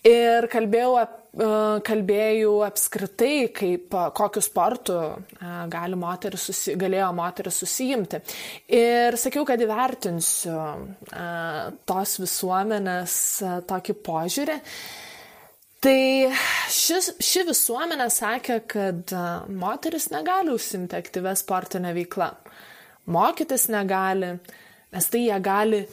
Ir 0.03 0.49
kalbėjau, 0.51 0.97
e, 0.99 1.45
kalbėjau 1.87 2.57
apskritai, 2.65 3.47
kaip 3.55 3.93
kokiu 4.17 4.41
sportu 4.43 4.97
e, 4.99 5.51
gali 5.71 5.95
moteris 5.95 6.49
susi, 6.49 6.73
galėjo 6.79 7.13
moteris 7.15 7.61
susijimti. 7.63 8.19
Ir 8.75 9.15
sakiau, 9.19 9.45
kad 9.47 9.63
įvertinsiu 9.63 10.57
e, 10.59 11.23
tos 11.87 12.17
visuomenės 12.19 13.15
tokį 13.69 13.97
požiūrį. 14.03 14.59
Tai 15.83 15.97
šis, 16.71 17.13
ši 17.23 17.47
visuomenė 17.47 18.09
sakė, 18.11 18.59
kad 18.71 19.15
moteris 19.51 20.09
negali 20.11 20.51
užsimti 20.51 20.99
aktyvę 20.99 21.35
sportinę 21.39 21.95
veiklą 21.95 22.29
mokytis 23.09 23.67
negali, 23.71 24.35
nes 24.93 25.09
tai 25.11 25.25
jie 25.27 25.39
gali 25.43 25.83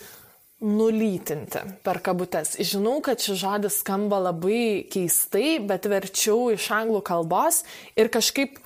nulytinti 0.60 1.62
per 1.84 2.02
kabutes. 2.04 2.56
Žinau, 2.60 2.98
kad 3.04 3.22
šis 3.22 3.40
žodis 3.40 3.80
skamba 3.80 4.20
labai 4.28 4.84
keistai, 4.92 5.56
bet 5.64 5.88
verčiau 5.88 6.50
iš 6.52 6.68
anglų 6.76 7.00
kalbos 7.06 7.62
ir 7.96 8.12
kažkaip 8.12 8.60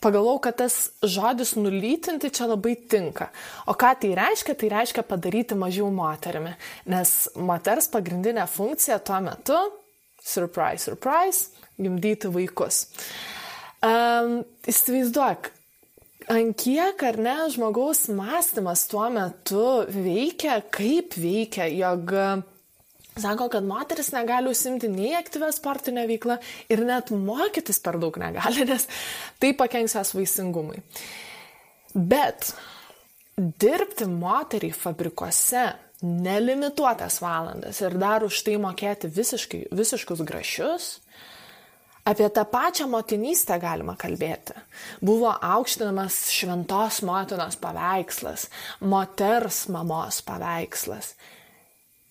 pagalvojau, 0.00 0.40
kad 0.46 0.58
tas 0.62 0.76
žodis 1.04 1.54
nulytinti 1.58 2.30
čia 2.32 2.48
labai 2.48 2.76
tinka. 2.88 3.28
O 3.68 3.76
ką 3.76 3.92
tai 4.00 4.14
reiškia? 4.16 4.56
Tai 4.56 4.72
reiškia 4.72 5.04
padaryti 5.06 5.58
mažiau 5.58 5.90
moterimi, 5.92 6.54
nes 6.88 7.12
moters 7.36 7.90
pagrindinė 7.92 8.46
funkcija 8.48 9.00
tuo 9.04 9.20
metu, 9.24 9.60
surprise, 10.24 10.88
surprise, 10.88 11.52
gimdyti 11.76 12.32
vaikus. 12.32 12.86
Um, 13.84 14.40
įsivaizduok, 14.66 15.52
Ant 16.26 16.56
kiek 16.58 17.02
ar 17.06 17.20
ne 17.22 17.36
žmogaus 17.54 18.08
mąstymas 18.10 18.88
tuo 18.90 19.06
metu 19.14 19.66
veikia, 19.94 20.58
kaip 20.74 21.14
veikia, 21.22 21.68
jog 21.70 22.14
Sako, 23.16 23.46
kad 23.48 23.64
moteris 23.64 24.10
negali 24.12 24.50
užsimti 24.52 24.90
nei 24.92 25.14
aktyvę 25.16 25.48
sportinę 25.56 26.02
veiklą 26.04 26.34
ir 26.68 26.82
net 26.84 27.08
mokytis 27.16 27.78
per 27.80 27.96
daug 27.96 28.18
negali, 28.20 28.66
nes 28.68 28.84
tai 29.40 29.54
pakenks 29.56 29.94
jos 29.96 30.12
vaisingumui. 30.18 30.82
Bet 31.96 32.50
dirbti 33.36 34.04
moteriai 34.10 34.76
fabrikuose 34.76 35.64
nelimituotas 36.04 37.22
valandas 37.24 37.80
ir 37.80 37.96
dar 37.96 38.26
už 38.26 38.42
tai 38.44 38.58
mokėti 38.60 39.08
visiškai, 39.08 39.62
visiškus 39.72 40.20
grašius, 40.28 40.90
Apie 42.06 42.28
tą 42.30 42.44
pačią 42.46 42.86
motinystę 42.86 43.56
galima 43.58 43.96
kalbėti. 43.98 44.54
Buvo 45.02 45.32
aukštinamas 45.42 46.28
šventos 46.30 47.00
motinos 47.02 47.56
paveikslas, 47.58 48.46
moters 48.78 49.64
mamos 49.74 50.20
paveikslas. 50.22 51.16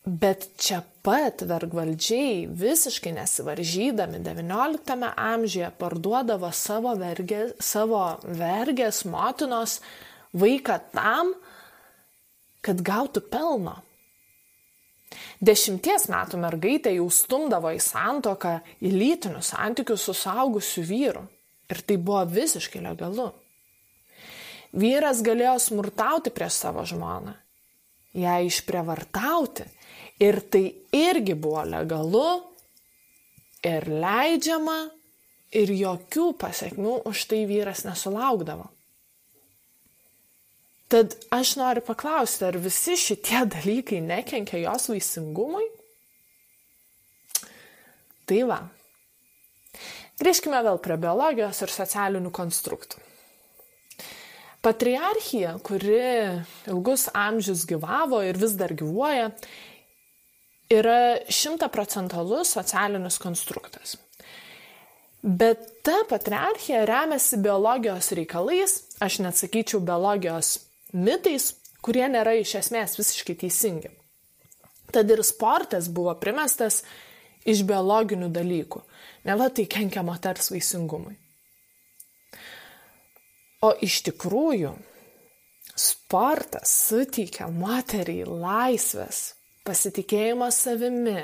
Bet 0.06 0.50
čia 0.62 0.82
pat 1.02 1.46
vergvaldžiai 1.48 2.44
visiškai 2.52 3.16
nesivaržydami 3.16 4.20
XIX 4.28 5.14
amžiuje 5.16 5.72
parduodavo 5.80 6.52
savo, 6.52 6.92
vergė, 7.00 7.56
savo 7.58 8.04
vergės 8.28 9.06
motinos 9.10 9.80
vaiką 10.36 10.78
tam, 10.92 11.32
kad 12.62 12.84
gautų 12.84 13.24
pelno. 13.32 13.80
Dešimties 15.44 16.08
metų 16.12 16.40
mergaitė 16.42 16.96
jau 16.96 17.08
stumdavo 17.12 17.72
į 17.76 17.80
santoką, 17.84 18.60
į 18.82 18.92
lytinius 18.94 19.54
santykius 19.54 20.06
su 20.08 20.16
saugusiu 20.18 20.84
vyru. 20.86 21.26
Ir 21.72 21.82
tai 21.82 21.98
buvo 21.98 22.22
visiškai 22.30 22.84
legalu. 22.84 23.32
Vyras 24.76 25.22
galėjo 25.24 25.56
smurtauti 25.64 26.34
prieš 26.36 26.60
savo 26.66 26.84
žmoną, 26.86 27.34
ją 28.20 28.36
išprievartauti. 28.46 29.66
Ir 30.24 30.40
tai 30.52 30.68
irgi 30.96 31.36
buvo 31.36 31.64
legalu 31.68 32.28
ir 33.66 33.88
leidžiama 33.90 34.78
ir 35.56 35.72
jokių 35.76 36.30
pasiekmių 36.40 37.02
už 37.10 37.26
tai 37.32 37.44
vyras 37.50 37.84
nesulaukdavo. 37.88 38.70
Tad 40.88 41.16
aš 41.34 41.56
noriu 41.58 41.82
paklausti, 41.86 42.46
ar 42.46 42.60
visi 42.62 42.94
šitie 43.00 43.42
dalykai 43.50 44.04
nekenkia 44.06 44.62
jos 44.68 44.92
vaisingumui? 44.92 45.66
Tai 48.30 48.42
va. 48.50 48.60
Grįžkime 50.22 50.62
vėl 50.64 50.78
prie 50.82 50.98
biologijos 51.02 51.60
ir 51.66 51.74
socialinių 51.74 52.32
konstruktų. 52.34 53.02
Patriarchija, 54.66 55.58
kuri 55.66 55.98
ilgus 56.72 57.10
amžius 57.14 57.66
gyvavo 57.70 58.22
ir 58.26 58.38
vis 58.42 58.56
dar 58.58 58.74
gyvuoja, 58.74 59.28
yra 60.74 61.18
šimtaprocentalus 61.30 62.56
socialinis 62.56 63.20
konstruktas. 63.22 63.98
Bet 65.26 65.62
ta 65.86 66.00
patriarchija 66.10 66.84
remiasi 66.86 67.38
biologijos 67.42 68.12
reikalais, 68.18 68.80
aš 69.02 69.20
net 69.26 69.38
sakyčiau 69.38 69.82
biologijos 69.86 70.56
mitais, 70.94 71.54
kurie 71.82 72.06
nėra 72.10 72.36
iš 72.40 72.56
esmės 72.62 72.98
visiškai 73.00 73.38
teisingi. 73.46 73.92
Tad 74.94 75.12
ir 75.12 75.24
sportas 75.26 75.90
buvo 75.92 76.14
primestas 76.20 76.84
iš 77.46 77.64
biologinių 77.68 78.30
dalykų. 78.34 78.82
Ne 79.26 79.38
va 79.40 79.50
tai 79.54 79.66
kenkia 79.70 80.04
moters 80.06 80.52
vaisingumui. 80.54 81.16
O 83.66 83.72
iš 83.82 84.04
tikrųjų, 84.06 84.76
sportas 85.76 86.74
suteikia 86.90 87.48
moteriai 87.50 88.28
laisvės, 88.30 89.34
pasitikėjimo 89.66 90.52
savimi, 90.54 91.24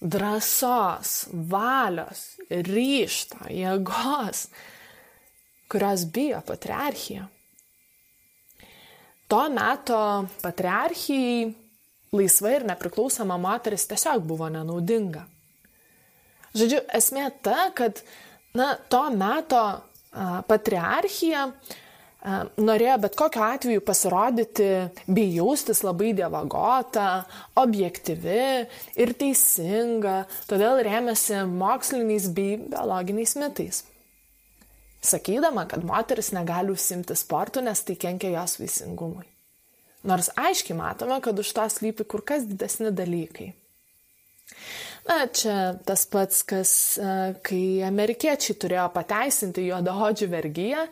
drąsos, 0.00 1.28
valios, 1.50 2.24
ryšto, 2.50 3.46
jėgos, 3.52 4.46
kurios 5.70 6.06
bijo 6.14 6.40
patriarchija. 6.46 7.28
To 9.28 9.40
meto 9.52 10.00
patriarchijai 10.40 11.48
laisva 12.16 12.54
ir 12.56 12.64
nepriklausoma 12.68 13.36
moteris 13.40 13.84
tiesiog 13.90 14.24
buvo 14.24 14.48
nenaudinga. 14.52 15.26
Žodžiu, 16.56 16.80
esmė 16.96 17.26
ta, 17.44 17.68
kad 17.76 18.00
na, 18.56 18.72
to 18.88 19.02
meto 19.12 19.60
patriarchija 20.48 21.44
norėjo 22.58 22.94
bet 23.04 23.18
kokiu 23.20 23.44
atveju 23.46 23.82
pasirodyti 23.86 24.70
bei 25.06 25.28
jaustis 25.36 25.84
labai 25.86 26.14
dievagota, 26.16 27.28
objektyvi 27.60 28.48
ir 28.98 29.12
teisinga, 29.20 30.22
todėl 30.48 30.80
rėmėsi 30.88 31.44
moksliniais 31.52 32.32
bei 32.34 32.56
biologiniais 32.64 33.36
mitais 33.38 33.84
sakydama, 35.04 35.66
kad 35.68 35.84
moteris 35.84 36.32
negali 36.32 36.72
užsimti 36.74 37.16
sportu, 37.16 37.62
nes 37.64 37.82
tai 37.86 37.96
kenkia 37.96 38.32
jos 38.34 38.58
vaisingumui. 38.60 39.26
Nors 40.08 40.30
aiškiai 40.38 40.76
matome, 40.78 41.20
kad 41.22 41.38
už 41.38 41.52
to 41.54 41.64
slypi 41.74 42.06
kur 42.06 42.22
kas 42.24 42.46
didesni 42.46 42.92
dalykai. 42.94 43.52
Na, 45.08 45.24
čia 45.32 45.78
tas 45.88 46.04
pats, 46.10 46.42
kas 46.46 46.70
e, 47.00 47.12
kai 47.44 47.62
amerikiečiai 47.86 48.56
turėjo 48.60 48.88
pateisinti 48.92 49.64
juodaodžių 49.68 50.28
vergyją, 50.32 50.84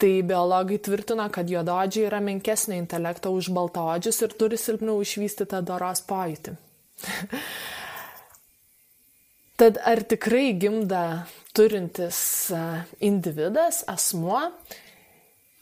tai 0.00 0.12
biologai 0.26 0.78
tvirtino, 0.84 1.26
kad 1.32 1.48
juodaodžiai 1.50 2.08
yra 2.10 2.20
menkesnio 2.24 2.76
intelekto 2.80 3.32
už 3.32 3.48
baltaodžius 3.56 4.20
ir 4.26 4.36
turi 4.36 4.60
silpniau 4.60 5.00
išvystytą 5.04 5.62
doros 5.64 6.04
pojūtį. 6.08 6.56
Tad 9.54 9.78
ar 9.86 10.02
tikrai 10.02 10.48
gimda 10.58 11.26
turintis 11.54 12.18
individas, 12.98 13.84
asmuo, 13.86 14.40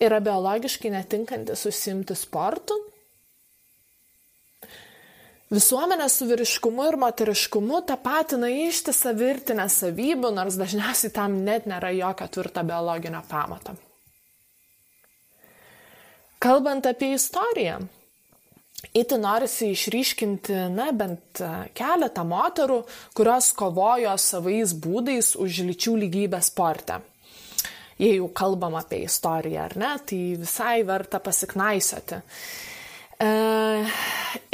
yra 0.00 0.20
biologiškai 0.24 0.94
netinkantis 0.94 1.66
užsimti 1.68 2.16
sportu. 2.16 2.78
Visuomenė 5.52 6.06
su 6.08 6.24
vyriškumu 6.30 6.86
ir 6.88 6.96
moteriškumu 6.96 7.82
tapatina 7.84 8.48
ištisą 8.48 9.12
virtinę 9.18 9.66
savybių, 9.68 10.30
nors 10.32 10.56
dažniausiai 10.56 11.12
tam 11.12 11.42
net 11.44 11.68
nėra 11.68 11.90
jokio 11.92 12.30
tvirto 12.32 12.64
biologinio 12.64 13.20
pamato. 13.28 13.76
Kalbant 16.42 16.88
apie 16.88 17.12
istoriją, 17.18 17.82
Įti 18.90 19.16
norisi 19.16 19.70
išryškinti, 19.72 20.56
na, 20.74 20.88
bent 20.92 21.40
e, 21.40 21.50
keletą 21.78 22.24
moterų, 22.28 22.80
kurios 23.16 23.52
kovojo 23.56 24.16
savais 24.18 24.74
būdais 24.74 25.32
už 25.38 25.62
lyčių 25.68 25.94
lygybę 26.02 26.42
sporte. 26.42 26.98
Jei 28.02 28.16
jau 28.18 28.26
kalbam 28.34 28.74
apie 28.80 29.04
istoriją, 29.06 29.68
ar 29.68 29.76
ne, 29.78 29.92
tai 30.02 30.20
visai 30.40 30.82
verta 30.88 31.22
pasiknaisioti. 31.22 32.20
E, 33.22 33.32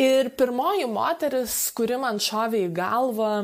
ir 0.04 0.30
pirmoji 0.38 0.86
moteris, 0.92 1.58
kuri 1.74 1.96
man 1.98 2.20
šovė 2.22 2.66
į 2.68 2.72
galvą, 2.76 3.34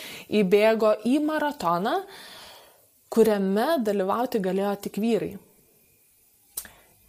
įbėgo 0.41 0.95
į 1.05 1.19
maratoną, 1.25 1.95
kuriame 3.11 3.83
dalyvauti 3.85 4.39
galėjo 4.41 4.75
tik 4.87 4.95
vyrai. 5.03 5.37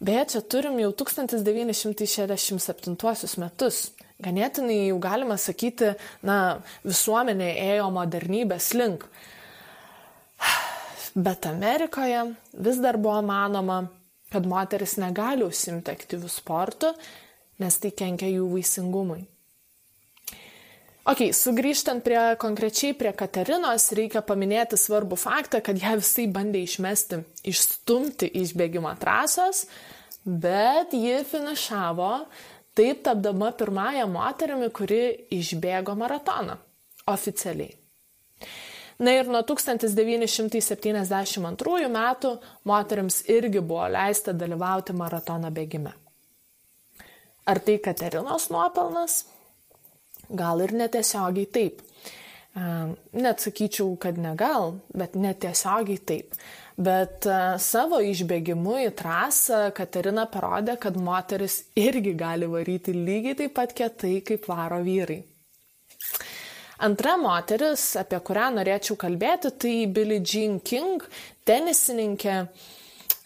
Beje, 0.03 0.23
čia 0.33 0.41
turim 0.43 0.75
jau 0.81 0.91
1967 0.99 3.39
metus. 3.39 3.91
Ganėtinai 4.23 4.87
jau 4.89 4.97
galima 5.03 5.37
sakyti, 5.39 5.93
na, 6.27 6.35
visuomenė 6.83 7.49
ėjo 7.63 7.87
modernybės 7.95 8.73
link. 8.75 9.07
Bet 11.25 11.45
Amerikoje 11.47 12.35
vis 12.67 12.77
dar 12.83 12.95
buvo 12.99 13.21
manoma, 13.25 13.77
kad 14.33 14.47
moteris 14.49 14.97
negali 14.97 15.45
užsimti 15.45 15.93
aktyvių 15.93 16.31
sportų, 16.31 16.89
nes 17.61 17.77
tai 17.77 17.93
kenkia 17.93 18.31
jų 18.31 18.49
vaisingumui. 18.55 19.21
Ok, 21.03 21.25
sugrįžtant 21.35 21.99
prie 22.05 22.19
konkrečiai 22.39 22.95
prie 22.95 23.11
Katerinos, 23.11 23.89
reikia 23.91 24.21
paminėti 24.23 24.79
svarbų 24.79 25.17
faktą, 25.19 25.59
kad 25.59 25.75
ją 25.75 25.97
visai 25.99 26.29
bandė 26.31 26.61
išmesti, 26.63 27.19
išstumti 27.51 28.29
iš 28.39 28.55
bėgimo 28.55 28.93
trasos, 29.01 29.65
bet 30.23 30.95
ji 30.95 31.19
finišavo 31.27 32.13
taip 32.79 33.03
tapdama 33.03 33.51
pirmąją 33.59 34.07
moterimi, 34.15 34.71
kuri 34.71 35.03
išbėgo 35.35 35.97
maratoną 35.99 36.55
oficialiai. 37.11 37.82
Na 38.99 39.11
ir 39.17 39.27
nuo 39.31 39.41
1972 39.41 41.87
metų 41.89 42.39
moteriams 42.69 43.23
irgi 43.33 43.61
buvo 43.61 43.87
leista 43.89 44.33
dalyvauti 44.37 44.93
maratono 44.93 45.51
bėgime. 45.53 45.93
Ar 47.49 47.59
tai 47.59 47.77
Katerinos 47.83 48.49
nuopelnas? 48.53 49.25
Gal 50.29 50.61
ir 50.63 50.71
netiesiogiai 50.77 51.45
taip. 51.51 51.81
Net 52.53 53.39
sakyčiau, 53.41 53.97
kad 53.99 54.17
ne 54.21 54.35
gal, 54.37 54.73
bet 54.93 55.15
netiesiogiai 55.17 55.97
taip. 56.05 56.33
Bet 56.77 57.25
savo 57.61 57.99
išbėgimu 58.01 58.79
į 58.85 58.93
trasą 58.97 59.71
Katerina 59.75 60.25
parodė, 60.29 60.77
kad 60.81 60.97
moteris 60.97 61.63
irgi 61.75 62.13
gali 62.17 62.45
varyti 62.49 62.93
lygiai 62.93 63.35
taip 63.41 63.53
pat 63.57 63.73
kietai, 63.77 64.21
kaip 64.25 64.47
varo 64.49 64.81
vyrai. 64.85 65.23
Antra 66.81 67.13
moteris, 67.21 67.83
apie 68.01 68.17
kurią 68.25 68.47
norėčiau 68.55 68.97
kalbėti, 68.99 69.51
tai 69.61 69.75
Billie 69.93 70.21
Jean 70.21 70.59
King, 70.59 71.05
tenisininkė. 71.45 72.39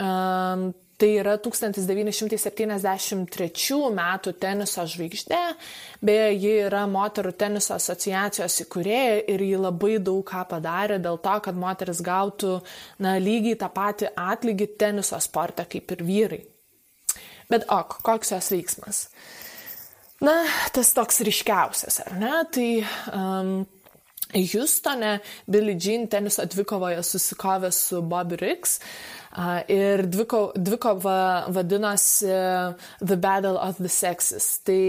Um, 0.03 0.73
Tai 0.97 1.11
yra 1.13 1.35
1973 1.37 3.77
metų 3.93 4.31
teniso 4.41 4.81
žvaigždė, 4.89 5.53
beje, 6.01 6.31
ji 6.41 6.53
yra 6.65 6.89
moterų 6.89 7.37
teniso 7.37 7.75
asociacijos 7.75 8.55
įkūrėja 8.63 9.19
ir 9.29 9.37
ji 9.45 9.59
labai 9.61 10.01
daug 10.01 10.25
ką 10.25 10.41
padarė 10.49 10.97
dėl 10.97 11.21
to, 11.21 11.37
kad 11.45 11.53
moteris 11.53 12.01
gautų 12.01 12.65
na, 12.97 13.21
lygiai 13.21 13.53
tą 13.61 13.69
patį 13.75 14.09
atlygį 14.17 14.65
teniso 14.81 15.21
sporte 15.21 15.69
kaip 15.69 15.85
ir 15.93 16.01
vyrai. 16.07 16.41
Bet 17.53 17.69
ok, 17.69 18.01
koks 18.01 18.33
jos 18.33 18.49
veiksmas? 18.55 19.13
Na, 20.17 20.33
tas 20.73 20.93
toks 20.97 21.21
ryškiausias, 21.21 21.99
ar 22.07 22.15
ne? 22.17 22.31
Tai 22.49 22.69
um, 23.13 23.51
Houstone 24.33 25.19
Billie 25.45 25.77
Jean 25.77 26.07
teniso 26.09 26.45
dvikovoje 26.49 27.03
susikovė 27.05 27.69
su 27.71 28.01
Bobby 28.01 28.39
Riggs. 28.41 28.79
Ir 29.69 30.07
dviko, 30.09 30.39
dvikova 30.57 31.19
vadinosi 31.53 32.31
The 33.03 33.17
Battle 33.21 33.59
of 33.61 33.77
the 33.77 33.91
Sexes. 33.93 34.47
Tai 34.65 34.81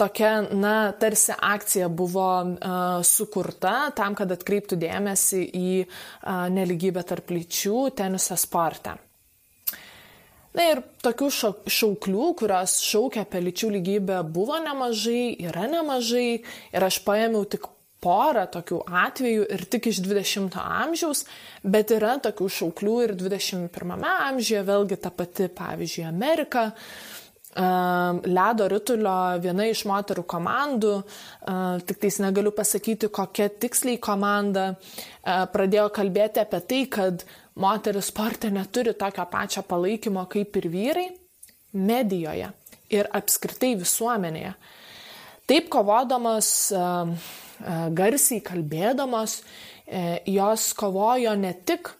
tokia, 0.00 0.32
na, 0.58 0.74
tarsi 0.98 1.36
akcija 1.38 1.86
buvo 1.88 2.26
uh, 2.42 3.04
sukurta 3.06 3.92
tam, 3.94 4.16
kad 4.18 4.32
atkreiptų 4.34 4.80
dėmesį 4.82 5.44
į 5.46 5.70
uh, 5.84 6.48
neligybę 6.50 7.06
tarp 7.06 7.30
lyčių 7.30 7.84
teniso 7.94 8.34
sporte. 8.34 8.96
Na 10.56 10.64
ir 10.72 10.80
tokių 11.04 11.28
šauklių, 11.70 12.24
kurios 12.40 12.80
šaukia 12.82 13.22
apie 13.22 13.42
lyčių 13.44 13.68
lygybę, 13.76 14.16
buvo 14.34 14.56
nemažai, 14.58 15.36
yra 15.46 15.68
nemažai 15.70 16.40
ir 16.40 16.86
aš 16.88 16.98
paėmiau 17.06 17.44
tik 17.46 17.68
porą 18.02 18.46
tokių 18.50 18.80
atvejų 19.04 19.46
ir 19.54 19.64
tik 19.70 19.90
iš 19.92 20.00
20-ojo 20.02 20.64
amžiaus, 20.82 21.22
bet 21.62 21.92
yra 21.94 22.16
tokių 22.24 22.48
šauklių 22.56 22.96
ir 23.04 23.14
21-ame 23.20 24.12
amžiuje, 24.30 24.62
vėlgi 24.66 24.98
ta 25.04 25.12
pati, 25.14 25.50
pavyzdžiui, 25.54 26.06
Amerika. 26.08 26.70
Ledo 27.50 28.68
ritulio 28.70 29.12
viena 29.42 29.64
iš 29.66 29.80
moterų 29.90 30.22
komandų, 30.30 30.92
tik 31.82 31.98
tais 31.98 32.20
negaliu 32.22 32.52
pasakyti, 32.54 33.10
kokia 33.10 33.48
tiksliai 33.50 33.98
komanda, 33.98 34.68
pradėjo 35.26 35.88
kalbėti 35.96 36.44
apie 36.44 36.60
tai, 36.70 36.80
kad 36.94 37.24
moteris 37.54 38.12
sporte 38.12 38.50
neturi 38.50 38.94
tokio 38.94 39.26
pačio 39.30 39.62
palaikymo 39.62 40.26
kaip 40.30 40.56
ir 40.56 40.68
vyrai 40.70 41.08
medijoje 41.72 42.50
ir 42.90 43.08
apskritai 43.14 43.74
visuomenėje. 43.78 44.54
Taip 45.50 45.68
kovodamos 45.70 46.48
uh, 46.74 47.10
E, 47.60 47.76
garsiai 47.92 48.40
kalbėdamos, 48.44 49.40
e, 49.86 50.20
jos 50.32 50.70
kovojo 50.78 51.34
ne 51.36 51.52
tik 51.66 51.92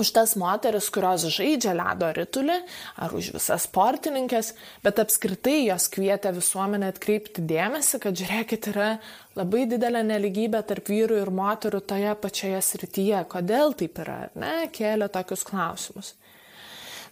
už 0.00 0.10
tas 0.16 0.34
moteris, 0.38 0.88
kurios 0.92 1.26
žaidžia 1.32 1.74
ledo 1.76 2.08
ritulį, 2.16 2.56
ar 3.02 3.14
už 3.16 3.30
visas 3.36 3.66
sportininkės, 3.68 4.52
bet 4.84 5.00
apskritai 5.02 5.58
jos 5.66 5.88
kvietė 5.92 6.32
visuomenę 6.36 6.90
atkreipti 6.92 7.44
dėmesį, 7.46 8.00
kad 8.04 8.18
žiūrėkit, 8.20 8.70
yra 8.72 8.90
labai 9.38 9.64
didelė 9.70 10.04
neligybė 10.06 10.62
tarp 10.68 10.90
vyrų 10.92 11.22
ir 11.22 11.32
moterų 11.34 11.82
toje 11.92 12.12
pačioje 12.22 12.60
srityje. 12.70 13.24
Kodėl 13.32 13.76
taip 13.78 14.02
yra? 14.04 14.20
Ne, 14.38 14.56
kėlė 14.74 15.10
tokius 15.12 15.46
klausimus. 15.48 16.14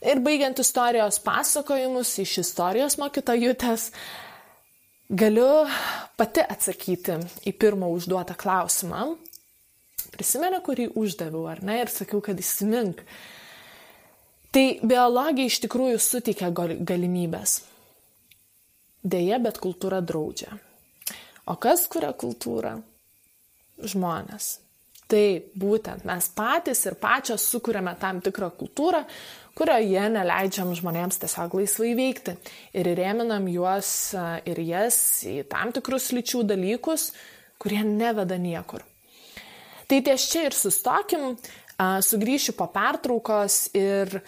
Ir 0.04 0.20
baigiant 0.20 0.58
istorijos 0.60 1.16
pasakojimus 1.24 2.10
iš 2.20 2.38
istorijos 2.42 2.98
mokytojutės, 3.00 3.90
Galiu 5.12 5.66
pati 6.16 6.40
atsakyti 6.40 7.18
į 7.44 7.52
pirmą 7.60 7.90
užduotą 7.92 8.32
klausimą. 8.40 9.02
Prisimenu, 10.14 10.60
kurį 10.64 10.90
uždaviau, 10.98 11.46
ar 11.50 11.62
ne, 11.66 11.80
ir 11.82 11.92
sakiau, 11.92 12.22
kad 12.24 12.38
įsimink. 12.38 13.02
Tai 14.54 14.64
biologija 14.86 15.50
iš 15.50 15.60
tikrųjų 15.66 15.98
suteikia 15.98 16.52
galimybės. 16.54 17.62
Deja, 19.04 19.40
bet 19.42 19.58
kultūra 19.60 19.98
draudžia. 20.00 20.54
O 21.50 21.58
kas 21.60 21.88
kuria 21.92 22.14
kultūrą? 22.16 22.78
Žmonės. 23.84 24.54
Taip, 25.10 25.50
būtent 25.60 26.06
mes 26.08 26.30
patys 26.32 26.86
ir 26.88 26.96
pačios 26.96 27.44
sukūrėme 27.52 27.92
tam 28.00 28.22
tikrą 28.24 28.48
kultūrą, 28.56 29.02
kurioje 29.58 30.06
neleidžiam 30.14 30.72
žmonėms 30.78 31.20
tiesiog 31.20 31.58
laisvai 31.58 31.92
veikti 31.98 32.38
ir 32.72 32.88
rėminam 32.96 33.50
juos 33.52 33.90
ir 34.48 34.62
jas 34.64 34.96
į 35.28 35.42
tam 35.50 35.74
tikrus 35.76 36.08
lyčių 36.16 36.46
dalykus, 36.54 37.10
kurie 37.60 37.82
neveda 37.84 38.40
niekur. 38.40 38.86
Tai 39.88 40.00
ties 40.04 40.30
čia 40.32 40.46
ir 40.48 40.56
sustokim, 40.56 41.34
Sugryšiu 41.78 42.52
po 42.54 42.68
pertraukos 42.70 43.66
ir 43.74 44.06
e, 44.14 44.20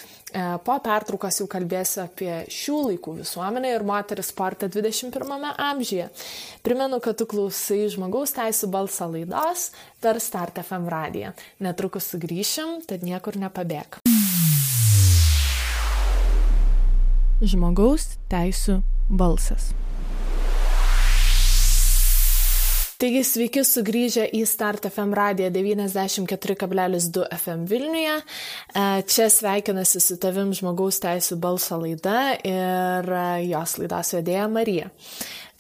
po 0.67 0.75
pertraukos 0.83 1.39
jau 1.39 1.47
kalbėsiu 1.47 2.01
apie 2.03 2.41
šių 2.51 2.79
laikų 2.89 3.15
visuomenę 3.21 3.71
ir 3.77 3.85
moterį 3.87 4.25
sportą 4.27 4.67
21 4.67 5.47
amžiuje. 5.55 6.09
Primenu, 6.67 6.99
kad 6.99 7.15
tu 7.21 7.29
klausai 7.31 7.87
žmogaus 7.93 8.35
teisų 8.35 8.67
balso 8.75 9.07
laidos 9.07 9.71
per 10.03 10.19
Start 10.19 10.59
FM 10.65 10.91
radiją. 10.91 11.33
Netrukus 11.63 12.11
sugrįšim, 12.11 12.83
tad 12.91 13.07
niekur 13.07 13.39
nepabėg. 13.39 14.03
Žmogaus 17.47 18.17
teisų 18.33 18.81
balsas. 19.07 19.71
Taigi 22.97 23.21
sveiki 23.29 23.61
sugrįžę 23.61 24.23
į 24.39 24.39
Start 24.49 24.87
FM 24.89 25.11
radiją 25.13 25.51
94,2 25.53 27.27
FM 27.37 27.67
Vilniuje. 27.69 28.15
E, 28.17 28.85
čia 29.13 29.27
sveikinasi 29.29 30.01
su 30.01 30.17
tavim 30.17 30.55
žmogaus 30.57 30.97
teisų 31.03 31.37
balso 31.37 31.77
laida 31.83 32.39
ir 32.41 33.11
e, 33.19 33.27
jos 33.51 33.77
laidos 33.83 34.15
vedėja 34.17 34.47
Marija. 34.49 34.89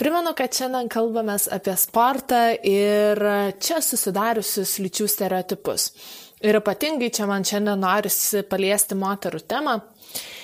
Primenu, 0.01 0.33
kad 0.39 0.57
šiandien 0.57 0.89
kalbame 0.89 1.37
apie 1.59 1.77
sportą 1.77 2.41
ir 2.65 3.21
čia 3.61 3.83
susidariusius 3.85 4.79
lyčių 4.87 5.11
stereotipus. 5.13 5.91
Ir 6.41 6.57
ypatingai 6.63 7.13
čia 7.13 7.29
man 7.29 7.45
šiandien 7.45 7.85
norisi 7.85 8.47
paliesti 8.49 8.97
moterų 8.97 9.45
temą. 9.45 9.77
E, 9.77 10.36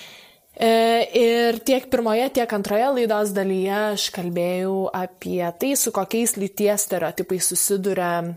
ir 0.59 1.59
tiek 1.65 1.89
pirmoje, 1.89 2.29
tiek 2.37 2.53
antroje 2.53 2.89
laidos 2.99 3.33
dalyje 3.33 3.75
aš 3.95 4.07
kalbėjau 4.13 4.77
apie 4.93 5.41
tai, 5.59 5.73
su 5.79 5.93
kokiais 5.95 6.35
lyties 6.37 6.85
stereotipais 6.87 7.49
susiduria 7.49 8.13
e, 8.21 8.33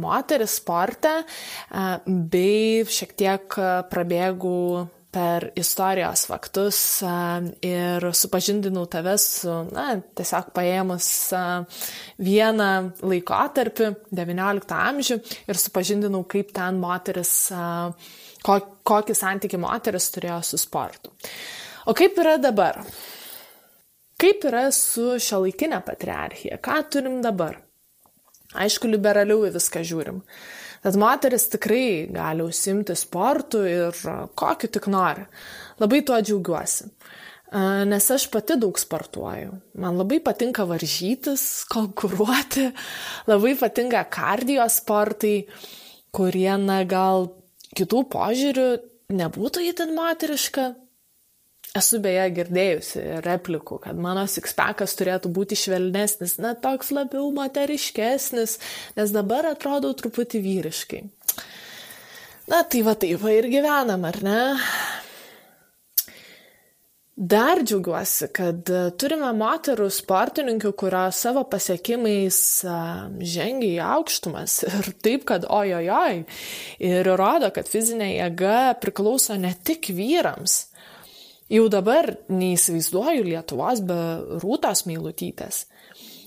moteris 0.00 0.56
sporte, 0.62 1.12
e, 1.22 1.86
bei 2.06 2.84
šiek 2.88 3.16
tiek 3.20 3.58
prabėgų 3.92 4.60
per 5.16 5.48
istorijos 5.56 6.26
faktus 6.28 6.78
ir 7.64 8.04
supažindinau 8.12 8.84
tave 8.90 9.14
su, 9.20 9.52
na, 9.72 9.86
tiesiog 10.18 10.50
paėmus 10.56 11.08
vieną 12.20 12.70
laikotarpį, 13.00 13.90
XIX 14.12 14.76
amžių, 14.76 15.18
ir 15.48 15.60
supažindinau, 15.62 16.20
kaip 16.28 16.52
ten 16.56 16.82
moteris 16.82 17.32
kokį 18.46 19.16
santykių 19.16 19.60
moteris 19.62 20.10
turėjo 20.14 20.40
su 20.46 20.60
sportu. 20.60 21.12
O 21.86 21.94
kaip 21.96 22.18
yra 22.22 22.36
dabar? 22.42 22.80
Kaip 24.16 24.46
yra 24.48 24.68
su 24.72 25.16
šio 25.20 25.42
laikinė 25.44 25.82
patriarchija? 25.84 26.60
Ką 26.64 26.80
turim 26.90 27.20
dabar? 27.24 27.58
Aišku, 28.56 28.88
liberaliau 28.88 29.44
į 29.44 29.52
viską 29.56 29.82
žiūrim. 29.84 30.22
Tad 30.86 30.96
moteris 31.00 31.48
tikrai 31.52 32.06
gali 32.14 32.44
užsimti 32.46 32.94
sportu 32.96 33.64
ir 33.66 33.96
kokį 34.38 34.70
tik 34.72 34.86
nori. 34.92 35.26
Labai 35.82 36.02
tuo 36.06 36.20
džiaugiuosi. 36.22 36.86
Nes 37.90 38.06
aš 38.10 38.26
pati 38.32 38.56
daug 38.60 38.78
sportuoju. 38.78 39.52
Man 39.82 39.98
labai 40.00 40.18
patinka 40.24 40.64
varžytis, 40.66 41.66
konkuruoti, 41.70 42.70
labai 43.30 43.54
patinka 43.58 44.02
kardio 44.10 44.66
sportai, 44.70 45.36
kurie, 46.16 46.52
na, 46.62 46.80
gal 46.88 47.28
kitų 47.76 48.02
požiūrių 48.12 48.66
nebūtų 49.16 49.68
įtin 49.70 49.94
moteriška. 49.96 50.72
Esu 51.76 51.98
beje 52.00 52.24
girdėjusi 52.38 53.02
replikų, 53.26 53.80
kad 53.84 53.98
mano 54.00 54.22
sikspekas 54.30 54.94
turėtų 54.96 55.28
būti 55.36 55.58
švelnesnis, 55.60 56.38
na 56.40 56.54
toks 56.56 56.92
labiau 56.94 57.28
moteriškesnis, 57.36 58.56
nes 58.96 59.12
dabar 59.12 59.50
atrodau 59.50 59.92
truputį 59.98 60.40
vyriškai. 60.46 61.02
Na 62.46 62.62
tai 62.62 62.80
va 62.86 62.94
taip 62.94 63.20
va 63.20 63.34
ir 63.34 63.50
gyvenam, 63.50 64.06
ar 64.06 64.20
ne? 64.22 64.40
Dar 67.16 67.62
džiaugiuosi, 67.64 68.26
kad 68.36 68.68
e, 68.68 68.80
turime 69.00 69.30
moterų 69.32 69.86
sportininkių, 69.88 70.74
kurios 70.76 71.16
savo 71.24 71.46
pasiekimais 71.48 72.40
e, 72.60 72.74
žengia 73.24 73.70
į 73.70 73.78
aukštumas 73.86 74.58
ir 74.68 74.90
taip, 75.00 75.24
kad 75.30 75.46
ojojoj. 75.48 76.18
Ir 76.84 77.08
rodo, 77.16 77.48
kad 77.56 77.70
fizinė 77.72 78.10
jėga 78.18 78.74
priklauso 78.82 79.38
ne 79.40 79.54
tik 79.64 79.88
vyrams. 79.96 80.66
Jau 81.48 81.70
dabar 81.72 82.10
neįsivaizduoju 82.28 83.24
Lietuvos 83.30 83.80
be 83.88 83.98
rūtos 84.44 84.84
meilutytės. 84.84 85.62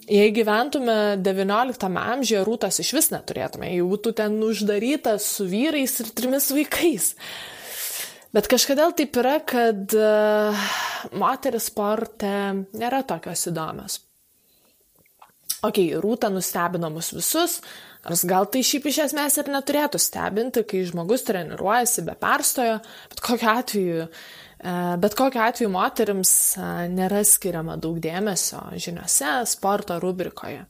Jei 0.09 0.33
gyventume 0.33 1.19
XIX 1.21 2.01
amžiuje, 2.01 2.41
rūtos 2.47 2.81
iš 2.81 2.95
vis 2.97 3.11
neturėtume, 3.13 3.69
jau 3.75 3.85
būtų 3.93 4.17
ten 4.23 4.41
uždarytas 4.41 5.29
su 5.37 5.45
vyrais 5.53 5.99
ir 6.01 6.09
trimis 6.17 6.49
vaikais. 6.49 7.11
Bet 8.35 8.45
kažkodėl 8.45 8.93
taip 8.93 9.17
yra, 9.17 9.39
kad 9.41 9.95
uh, 9.97 10.65
moteris 11.17 11.71
sporte 11.71 12.29
nėra 12.77 13.01
tokios 13.09 13.47
įdomios. 13.49 13.95
Ok, 15.65 15.79
rūta 15.99 16.29
nustebino 16.31 16.91
mus 16.93 17.09
visus, 17.11 17.57
nors 18.05 18.21
gal 18.29 18.45
tai 18.53 18.61
šiaip 18.63 18.85
iš 18.87 18.99
esmės 19.07 19.39
ir 19.41 19.49
neturėtų 19.51 19.99
stebinti, 19.99 20.63
kai 20.63 20.85
žmogus 20.87 21.25
treniruojasi 21.27 22.05
be 22.07 22.15
perstojo, 22.21 22.77
bet 23.11 23.25
kokiu 23.25 23.49
atveju, 23.55 24.05
uh, 24.05 24.93
bet 25.01 25.17
kokiu 25.17 25.43
atveju 25.47 25.73
moteriams 25.73 26.35
uh, 26.61 26.85
nėra 26.93 27.25
skiriama 27.25 27.81
daug 27.81 27.97
dėmesio 28.03 28.61
žiniuose, 28.77 29.39
sporto 29.49 29.97
rubrikoje. 30.05 30.67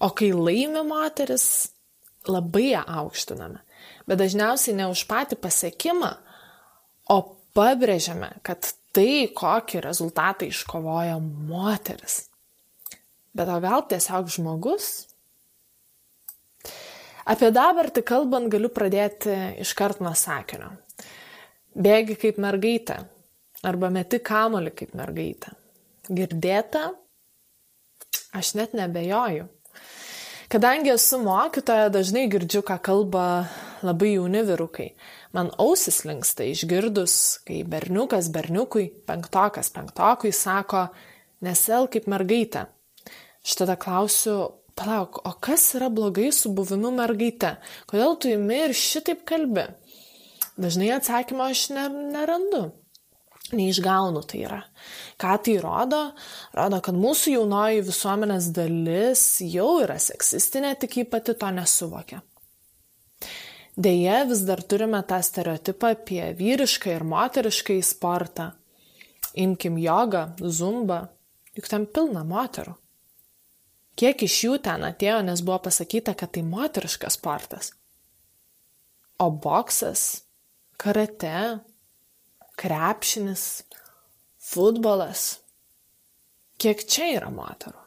O 0.00 0.14
kai 0.16 0.32
laimi 0.32 0.80
moteris, 0.88 1.68
labai 2.24 2.70
ją 2.72 2.88
aukštiname. 3.04 3.60
Bet 4.08 4.24
dažniausiai 4.24 4.80
ne 4.80 4.88
už 4.88 5.04
patį 5.08 5.36
pasiekimą, 5.44 6.16
o 7.10 7.18
pabrėžiame, 7.56 8.30
kad 8.46 8.66
tai, 8.94 9.26
kokį 9.34 9.82
rezultatą 9.84 10.46
iškovoja 10.48 11.18
moteris. 11.22 12.24
Bet 13.34 13.50
o 13.50 13.58
gal 13.62 13.82
tiesiog 13.90 14.30
žmogus? 14.30 15.08
Apie 17.24 17.48
dabartį 17.54 18.04
kalbant 18.06 18.50
galiu 18.52 18.68
pradėti 18.70 19.34
iškart 19.64 20.02
nuo 20.04 20.12
sakinio. 20.18 20.74
Bėgi 21.74 22.18
kaip 22.20 22.38
mergaitė 22.38 23.00
arba 23.64 23.88
meti 23.90 24.20
kamolį 24.22 24.74
kaip 24.76 24.92
mergaitė. 24.94 25.54
Girdėta? 26.12 26.90
Aš 28.36 28.52
net 28.58 28.74
nebejoju. 28.76 29.48
Kadangi 30.52 30.92
esu 30.92 31.18
mokytoja, 31.24 31.88
dažnai 31.90 32.26
girdžiu, 32.30 32.60
ką 32.66 32.76
kalba 32.84 33.24
labai 33.84 34.14
jauni 34.14 34.42
vyrukai. 34.48 34.90
Man 35.36 35.50
ausis 35.60 36.02
linksta 36.08 36.46
išgirdus, 36.48 37.16
kai 37.46 37.62
berniukas 37.68 38.30
berniukui, 38.34 38.88
penktokas 39.06 39.70
penktokui 39.74 40.32
sako, 40.34 40.88
nesel 41.44 41.88
kaip 41.92 42.08
mergaitė. 42.10 42.66
Štada 43.44 43.76
klausiu, 43.80 44.38
palauk, 44.78 45.20
o 45.28 45.34
kas 45.44 45.74
yra 45.76 45.90
blogai 45.92 46.30
su 46.32 46.52
buvimu 46.54 46.94
mergaite? 46.96 47.56
Kodėl 47.90 48.16
tu 48.16 48.32
įmi 48.32 48.62
ir 48.68 48.78
šitaip 48.78 49.26
kalbi? 49.28 49.68
Dažnai 50.56 50.92
atsakymo 50.94 51.44
aš 51.50 51.68
ne, 51.74 51.88
nerandu. 52.14 52.68
Neišgaunu 53.54 54.22
tai 54.24 54.44
yra. 54.46 54.60
Ką 55.20 55.34
tai 55.44 55.58
rodo? 55.60 56.00
Rodo, 56.56 56.78
kad 56.80 56.96
mūsų 56.96 57.34
jaunoji 57.34 57.82
visuomenės 57.90 58.48
dalis 58.56 59.24
jau 59.44 59.82
yra 59.84 59.98
seksistinė, 60.00 60.72
tik 60.80 60.96
ji 61.00 61.04
pati 61.10 61.34
to 61.38 61.50
nesuvokia. 61.52 62.22
Deja, 63.76 64.22
vis 64.24 64.44
dar 64.46 64.62
turime 64.62 65.00
tą 65.02 65.18
stereotipą 65.22 65.90
apie 65.96 66.28
vyrišką 66.38 66.92
ir 66.94 67.04
moterišką 67.10 67.74
į 67.80 67.82
sportą. 67.82 68.52
Imkim 69.34 69.80
jogą, 69.82 70.28
zumbą, 70.38 71.00
juk 71.58 71.66
ten 71.70 71.88
pilna 71.90 72.22
moterų. 72.22 72.76
Kiek 73.98 74.22
iš 74.26 74.36
jų 74.46 74.58
ten 74.62 74.86
atėjo, 74.86 75.20
nes 75.26 75.42
buvo 75.42 75.58
pasakyta, 75.66 76.14
kad 76.18 76.30
tai 76.34 76.42
moteriškas 76.46 77.18
sportas. 77.18 77.72
O 79.18 79.30
boksas, 79.30 80.22
karate, 80.78 81.60
krepšinis, 82.58 83.64
futbolas. 84.38 85.40
Kiek 86.58 86.86
čia 86.86 87.10
yra 87.18 87.30
moterų? 87.34 87.83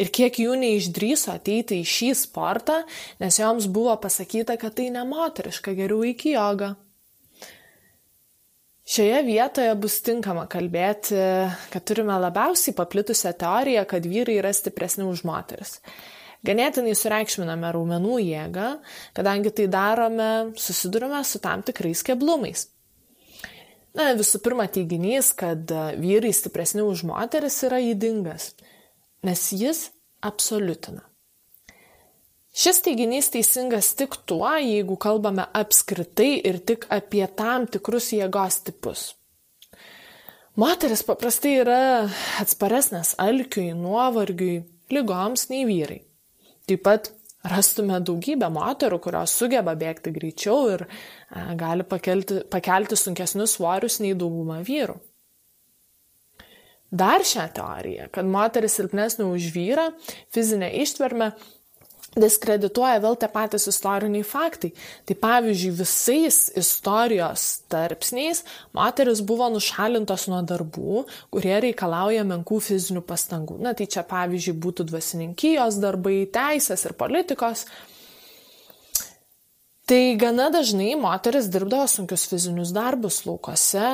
Ir 0.00 0.12
kiek 0.14 0.38
jų 0.44 0.56
neišdryso 0.60 1.34
ateiti 1.34 1.80
į 1.82 1.88
šį 1.88 2.12
sportą, 2.24 2.82
nes 3.22 3.38
joms 3.40 3.68
buvo 3.72 3.94
pasakyta, 4.00 4.56
kad 4.60 4.76
tai 4.78 4.88
nemoteriška, 4.94 5.74
geriau 5.78 6.04
iki 6.06 6.36
joga. 6.36 6.74
Šioje 8.82 9.20
vietoje 9.24 9.74
bus 9.78 10.00
tinkama 10.02 10.48
kalbėti, 10.50 11.14
kad 11.70 11.84
turime 11.86 12.16
labiausiai 12.18 12.74
paplitusią 12.74 13.30
teoriją, 13.38 13.84
kad 13.88 14.08
vyrai 14.10 14.40
yra 14.40 14.50
stipresni 14.52 15.06
už 15.06 15.22
moteris. 15.28 15.78
Ganėtinai 16.42 16.96
sureikšminame 16.98 17.70
raumenų 17.70 18.16
jėgą, 18.24 18.72
kadangi 19.14 19.52
tai 19.54 19.68
darome, 19.70 20.30
susidurime 20.58 21.22
su 21.22 21.38
tam 21.38 21.62
tikrais 21.62 22.02
keblumais. 22.02 22.66
Na, 23.94 24.10
visų 24.18 24.40
pirma, 24.42 24.66
teiginys, 24.72 25.30
kad 25.38 25.70
vyrai 26.02 26.32
stipresni 26.34 26.82
už 26.82 27.04
moteris 27.06 27.60
yra 27.68 27.78
įdingas 27.92 28.50
nes 29.22 29.52
jis 29.54 29.88
absoliutina. 30.20 31.02
Šis 32.52 32.82
teiginys 32.84 33.30
teisingas 33.32 33.94
tik 33.96 34.18
tuo, 34.28 34.50
jeigu 34.60 34.98
kalbame 35.00 35.46
apskritai 35.56 36.34
ir 36.44 36.58
tik 36.60 36.84
apie 36.92 37.24
tam 37.38 37.64
tikrus 37.64 38.10
jėgos 38.12 38.58
tipus. 38.66 39.04
Moteris 40.60 41.00
paprastai 41.08 41.54
yra 41.62 41.78
atsparesnės 42.42 43.14
alkiui, 43.22 43.70
nuovargiui, 43.72 44.58
lygoms 44.92 45.46
nei 45.48 45.64
vyrai. 45.64 46.02
Taip 46.68 46.82
pat 46.84 47.08
rastume 47.48 47.96
daugybę 48.04 48.50
moterų, 48.52 48.98
kurios 49.06 49.32
sugeba 49.32 49.72
bėgti 49.78 50.12
greičiau 50.12 50.74
ir 50.74 50.84
a, 50.84 51.54
gali 51.56 51.88
pakelti, 51.88 52.42
pakelti 52.52 53.00
sunkesnius 53.00 53.56
svorius 53.56 53.96
nei 54.04 54.12
dauguma 54.12 54.60
vyrų 54.66 55.00
dar 56.92 57.24
šią 57.24 57.48
teoriją, 57.56 58.10
kad 58.12 58.28
moteris 58.28 58.76
silpnesnė 58.76 59.26
už 59.32 59.48
vyrą, 59.54 59.88
fizinę 60.34 60.68
ištvermę, 60.84 61.32
diskredituoja 62.12 63.00
vėl 63.00 63.16
tie 63.16 63.28
patys 63.32 63.64
istoriniai 63.70 64.24
faktai. 64.26 64.72
Tai 65.08 65.16
pavyzdžiui, 65.22 65.72
visais 65.78 66.40
istorijos 66.58 67.46
tarpsniais 67.72 68.42
moteris 68.76 69.22
buvo 69.24 69.48
nušalintos 69.54 70.28
nuo 70.28 70.42
darbų, 70.44 71.06
kurie 71.32 71.54
reikalauja 71.64 72.26
menkų 72.28 72.60
fizinių 72.68 73.04
pastangų. 73.08 73.56
Na 73.64 73.72
tai 73.78 73.88
čia 73.88 74.04
pavyzdžiui 74.08 74.58
būtų 74.60 74.88
dvasininkijos 74.90 75.80
darbai, 75.82 76.22
teisės 76.32 76.84
ir 76.88 76.96
politikos. 76.98 77.64
Tai 79.88 80.02
gana 80.16 80.46
dažnai 80.52 80.92
moteris 81.00 81.48
dirbdavo 81.52 81.88
sunkius 81.90 82.28
fizinius 82.30 82.70
darbus 82.72 83.24
laukose, 83.26 83.88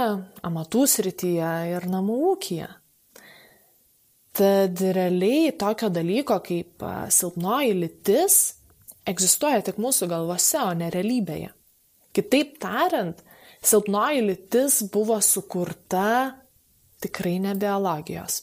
amatų 0.45 0.85
srityje 0.91 1.55
ir 1.73 1.89
namų 1.89 2.19
ūkija. 2.35 2.69
Tad 4.39 4.81
realiai 4.95 5.51
tokio 5.59 5.89
dalyko 5.91 6.39
kaip 6.47 6.85
silpnoji 7.11 7.73
lytis 7.75 8.37
egzistuoja 9.09 9.65
tik 9.67 9.81
mūsų 9.83 10.09
galvose, 10.11 10.61
o 10.63 10.75
ne 10.79 10.91
realybėje. 10.95 11.51
Kitaip 12.15 12.59
tariant, 12.63 13.19
silpnoji 13.65 14.23
lytis 14.29 14.83
buvo 14.93 15.19
sukurta 15.25 16.37
tikrai 17.03 17.39
ne 17.43 17.55
biologijos. 17.59 18.43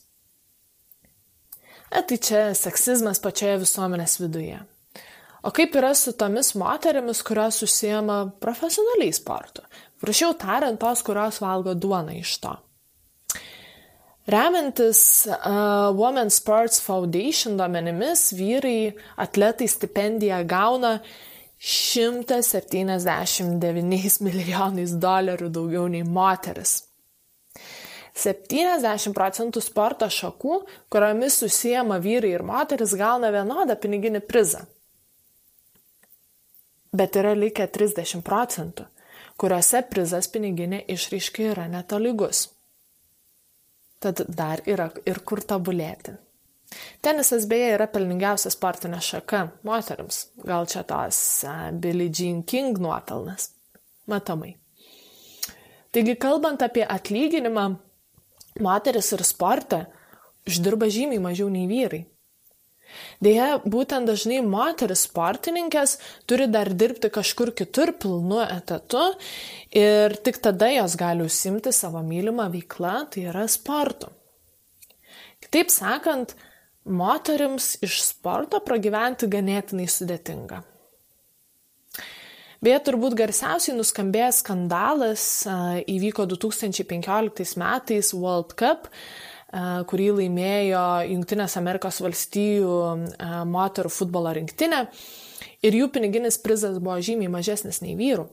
E 1.96 2.02
tai 2.04 2.18
čia 2.20 2.46
seksizmas 2.58 3.22
pačioje 3.24 3.62
visuomenės 3.64 4.20
viduje. 4.20 4.60
O 5.46 5.52
kaip 5.54 5.76
yra 5.78 5.94
su 5.96 6.16
tomis 6.18 6.56
moterimis, 6.58 7.22
kurios 7.24 7.62
užsiema 7.64 8.18
profesionaliai 8.42 9.14
sportu? 9.14 9.62
Prašiau 10.02 10.34
tariant, 10.42 10.80
tos, 10.82 11.04
kurios 11.06 11.38
valgo 11.44 11.76
duoną 11.78 12.18
iš 12.18 12.40
to. 12.42 12.56
Remiantis 14.26 15.28
uh, 15.28 15.94
Women 15.94 16.30
Sports 16.30 16.82
Foundation 16.82 17.58
duomenimis, 17.58 18.34
vyrai 18.34 18.94
atletai 19.22 19.68
stipendiją 19.70 20.40
gauna 20.50 21.00
179 21.62 24.18
milijonais 24.26 24.92
dolerių 24.98 25.50
daugiau 25.54 25.86
nei 25.94 26.02
moteris. 26.04 26.84
70 28.16 29.14
procentų 29.14 29.62
sporto 29.62 30.10
šakų, 30.10 30.66
kuriomis 30.90 31.38
susijama 31.44 32.00
vyrai 32.02 32.32
ir 32.38 32.44
moteris, 32.48 32.96
gauna 32.98 33.30
vienodą 33.30 33.76
piniginį 33.78 34.20
prizą. 34.26 34.60
Bet 36.96 37.16
yra 37.20 37.34
likę 37.38 37.68
30 37.68 38.22
procentų, 38.26 38.86
kuriuose 39.38 39.84
prizas 39.92 40.28
piniginė 40.32 40.82
išraiškai 40.96 41.46
yra 41.52 41.68
netolygus. 41.70 42.55
Tad 44.00 44.22
dar 44.28 44.62
yra 44.70 44.90
ir 45.08 45.22
kur 45.26 45.42
tobulėti. 45.42 46.16
Tenisas 47.06 47.46
beje 47.48 47.72
yra 47.76 47.88
pelningiausia 47.92 48.52
sportinė 48.54 49.00
šaka 49.04 49.46
moteriams. 49.68 50.26
Gal 50.44 50.68
čia 50.70 50.84
tos 50.88 51.18
uh, 51.48 51.70
Billie 51.72 52.10
Jean 52.10 52.42
King 52.44 52.80
nuopelnas. 52.82 53.52
Matomai. 54.12 54.56
Taigi, 55.96 56.18
kalbant 56.20 56.62
apie 56.66 56.84
atlyginimą, 56.84 57.70
moteris 58.62 59.14
ir 59.16 59.24
sporte 59.26 59.86
uždirba 60.46 60.90
žymiai 60.92 61.22
mažiau 61.24 61.48
nei 61.50 61.70
vyrai. 61.70 62.04
Deja, 63.24 63.56
būtent 63.64 64.10
dažnai 64.10 64.42
moteris 64.46 65.06
sportininkės 65.08 65.98
turi 66.30 66.48
dar 66.52 66.72
dirbti 66.74 67.12
kažkur 67.14 67.54
kitur 67.58 67.94
pilnu 68.00 68.42
etatu 68.46 69.08
ir 69.76 70.18
tik 70.26 70.42
tada 70.44 70.70
jos 70.74 70.98
gali 71.00 71.26
užsimti 71.26 71.74
savo 71.76 72.04
mylimą 72.06 72.50
veiklą, 72.54 72.98
tai 73.12 73.28
yra 73.32 73.48
sportu. 73.52 74.12
Kitaip 75.46 75.72
sakant, 75.74 76.36
moteriams 76.86 77.76
iš 77.86 78.00
sporto 78.06 78.62
pragyventi 78.64 79.30
ganėtinai 79.32 79.88
sudėtinga. 79.90 80.64
Beje, 82.66 82.80
turbūt 82.88 83.14
garsiausiai 83.20 83.76
nuskambėjęs 83.78 84.40
skandalas 84.42 85.24
įvyko 85.92 86.26
2015 86.32 87.60
metais 87.62 88.10
World 88.16 88.56
Cup, 88.58 88.88
kurį 89.52 90.08
laimėjo 90.20 90.86
Junktinės 91.12 91.58
Amerikos 91.60 92.02
valstijų 92.04 92.80
moterų 93.52 93.92
futbolo 93.94 94.34
rinktinė 94.36 94.86
ir 95.66 95.78
jų 95.82 95.92
piniginis 95.94 96.40
prizas 96.42 96.80
buvo 96.80 96.98
žymiai 97.04 97.32
mažesnis 97.32 97.82
nei 97.86 97.96
vyrų. 98.00 98.26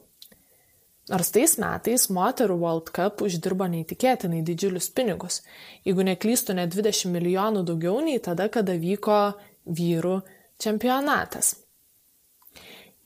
Nors 1.11 1.33
tais 1.35 1.57
metais 1.59 2.05
moterų 2.15 2.57
World 2.61 2.93
Cup 2.95 3.25
uždirbo 3.27 3.67
neįtikėtinai 3.69 4.45
didžiulius 4.47 4.87
pinigus, 4.95 5.41
jeigu 5.85 6.05
neklystu 6.07 6.55
net 6.55 6.71
20 6.75 7.11
milijonų 7.11 7.65
daugiau 7.67 7.99
nei 8.07 8.21
tada, 8.23 8.47
kada 8.49 8.77
vyko 8.79 9.35
vyrų 9.67 10.21
čempionatas. 10.63 11.57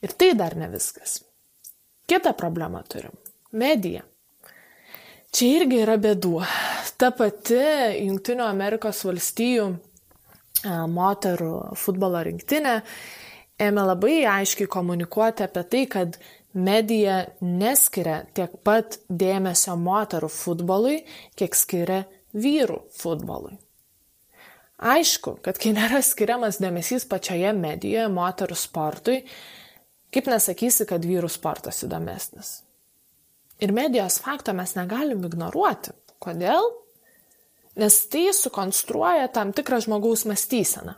Ir 0.05 0.13
tai 0.13 0.35
dar 0.37 0.53
ne 0.55 0.69
viskas. 0.69 1.23
Kita 2.07 2.35
problema 2.37 2.83
turim- 2.87 3.17
medija. 3.63 4.05
Čia 5.35 5.49
irgi 5.59 5.81
yra 5.83 5.97
bėdų. 6.01 6.39
Ta 6.97 7.11
pati 7.15 7.59
Junktinių 8.07 8.45
Amerikos 8.47 9.03
valstijų 9.05 9.67
moterų 10.91 11.51
futbolo 11.77 12.23
rinktinė 12.25 12.79
ėmė 13.61 13.83
labai 13.91 14.15
aiškiai 14.29 14.69
komunikuoti 14.71 15.45
apie 15.45 15.63
tai, 15.71 15.83
kad 15.91 16.17
medija 16.57 17.19
neskiria 17.41 18.23
tiek 18.33 18.55
pat 18.65 18.97
dėmesio 19.09 19.77
moterų 19.77 20.31
futbolui, 20.33 21.03
kiek 21.37 21.55
skiria 21.55 22.01
vyrų 22.33 22.81
futbolui. 22.97 23.57
Aišku, 24.77 25.39
kad 25.45 25.57
kai 25.61 25.73
nėra 25.73 26.01
skiriamas 26.05 26.59
dėmesys 26.61 27.05
pačioje 27.09 27.53
medijoje 27.57 28.09
moterų 28.13 28.57
sportui, 28.57 29.21
Kaip 30.13 30.29
nesakysi, 30.31 30.85
kad 30.87 31.03
vyrų 31.03 31.27
sportas 31.31 31.83
įdomesnis? 31.83 32.61
Ir 33.63 33.73
medijos 33.73 34.19
fakto 34.21 34.53
mes 34.53 34.75
negalim 34.77 35.23
ignoruoti. 35.25 35.93
Kodėl? 36.21 36.69
Nes 37.77 37.97
tai 38.09 38.29
sukonstruoja 38.33 39.27
tam 39.33 39.53
tikrą 39.53 39.79
žmogaus 39.85 40.25
mąstyseną. 40.29 40.95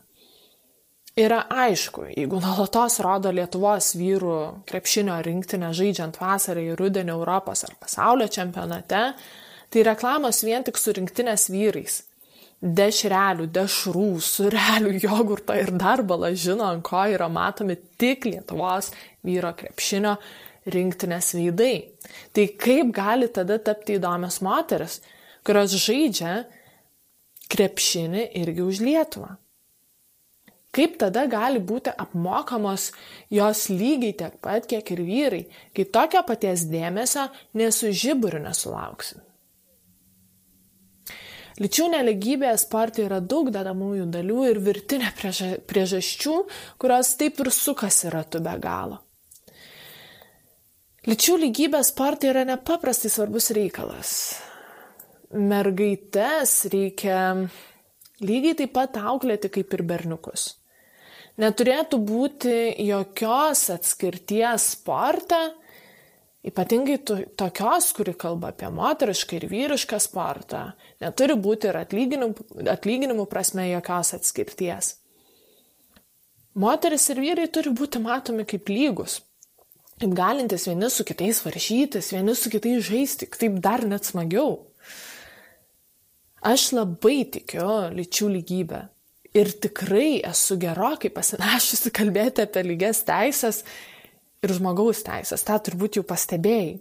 Yra 1.20 1.42
aišku, 1.52 2.06
jeigu 2.14 2.40
nuolatos 2.40 3.00
rodo 3.04 3.32
Lietuvos 3.36 3.92
vyrų 4.00 4.36
krepšinio 4.70 5.18
rinktinę 5.26 5.74
žaidžiant 5.76 6.20
vasarą 6.22 6.64
į 6.64 6.78
rudenį 6.80 7.12
Europos 7.16 7.66
ar 7.68 7.74
pasaulio 7.82 8.30
čempionate, 8.32 9.02
tai 9.70 9.84
reklamos 9.84 10.44
vien 10.48 10.64
tik 10.64 10.80
su 10.80 10.94
rinktinės 10.96 11.50
vyrais 11.52 12.04
dešrelių, 12.60 13.48
dešrų, 13.56 14.10
surelių, 14.20 14.94
jogurto 15.00 15.56
ir 15.56 15.72
dar 15.80 16.04
balą 16.04 16.34
žino, 16.36 16.68
ant 16.68 16.84
ko 16.84 17.06
yra 17.08 17.30
matomi 17.32 17.78
tik 18.00 18.28
Lietuvos 18.28 18.92
vyro 19.24 19.54
krepšinio 19.56 20.16
rinktinės 20.16 20.48
veidai. 21.38 21.92
Tai 22.34 22.46
kaip 22.60 22.94
gali 22.96 23.30
tada 23.32 23.60
tapti 23.60 23.98
įdomios 24.00 24.42
moteris, 24.46 25.00
kurios 25.46 25.76
žaidžia 25.76 26.44
krepšinį 27.50 28.26
irgi 28.42 28.66
už 28.66 28.82
Lietuvą? 28.86 29.38
Kaip 30.70 31.00
tada 31.02 31.24
gali 31.26 31.58
būti 31.66 31.90
apmokamos 31.90 32.92
jos 33.34 33.64
lygiai 33.74 34.14
tiek 34.20 34.36
pat, 34.44 34.68
kiek 34.70 34.92
ir 34.94 35.02
vyrai, 35.02 35.42
kai 35.74 35.88
tokio 35.90 36.22
paties 36.28 36.68
dėmesio 36.70 37.26
nesužiburiu 37.58 38.44
nesulauksi? 38.44 39.18
Lyčių 41.60 41.90
neligybėje 41.92 42.56
sporte 42.62 43.04
yra 43.04 43.18
daug 43.20 43.50
dedamųjų 43.52 44.06
dalių 44.14 44.44
ir 44.48 44.62
virtinė 44.64 45.10
priežasčių, 45.68 46.36
kurios 46.80 47.16
taip 47.20 47.42
ir 47.44 47.50
sukasi 47.52 48.14
ratu 48.14 48.40
be 48.46 48.54
galo. 48.64 49.02
Lyčių 51.08 51.38
lygybė 51.46 51.80
sporte 51.88 52.28
yra 52.28 52.44
nepaprastai 52.48 53.12
svarbus 53.12 53.52
reikalas. 53.56 54.12
Mergaites 55.32 56.66
reikia 56.74 57.20
lygiai 58.20 58.58
taip 58.60 58.74
pat 58.76 59.00
auklėti 59.00 59.52
kaip 59.54 59.78
ir 59.78 59.86
berniukus. 59.88 60.56
Neturėtų 61.40 62.02
būti 62.04 62.56
jokios 62.84 63.70
atskirties 63.72 64.74
sporte, 64.74 65.40
Ypatingai 66.40 67.02
tokios, 67.36 67.90
kuri 67.92 68.14
kalba 68.16 68.54
apie 68.54 68.70
moterišką 68.72 69.36
ir 69.36 69.46
vyrišką 69.52 69.98
sportą, 70.00 70.62
neturi 71.04 71.36
būti 71.36 71.68
ir 71.68 71.80
atlyginimų, 71.82 72.46
atlyginimų 72.72 73.26
prasme 73.28 73.66
jokios 73.68 74.14
atskirties. 74.16 74.94
Moteris 76.56 77.10
ir 77.12 77.20
vyrai 77.20 77.50
turi 77.52 77.74
būti 77.76 78.00
matomi 78.00 78.46
kaip 78.48 78.72
lygus, 78.72 79.18
kaip 80.00 80.16
galintis 80.16 80.68
vieni 80.68 80.90
su 80.90 81.04
kitais 81.04 81.42
varžytis, 81.44 82.14
vieni 82.14 82.36
su 82.36 82.52
kitais 82.52 82.84
žaisti, 82.88 83.28
taip 83.28 83.60
dar 83.64 83.84
net 83.88 84.08
smagiau. 84.08 84.62
Aš 86.40 86.72
labai 86.78 87.26
tikiu 87.28 87.92
lyčių 87.92 88.30
lygybę 88.38 88.86
ir 89.36 89.52
tikrai 89.62 90.22
esu 90.26 90.56
gerokai 90.62 91.12
pasinešusi 91.12 91.92
kalbėti 91.98 92.46
apie 92.46 92.64
lygias 92.64 93.04
teisės 93.08 93.66
ir 94.40 94.56
žmogaus 94.56 95.04
teisės, 95.04 95.44
tą 95.44 95.60
turbūt 95.68 96.00
jau 96.00 96.06
pastebėjai. 96.08 96.78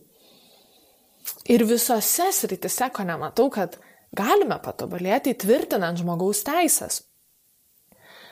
Ir 1.51 1.65
visose 1.69 2.31
sritise, 2.33 2.87
ko 2.95 3.05
nematau, 3.05 3.51
kad 3.53 3.77
galime 4.17 4.57
patobulėti 4.63 5.35
įtvirtinant 5.35 5.99
žmogaus 6.01 6.41
teisės. 6.47 7.03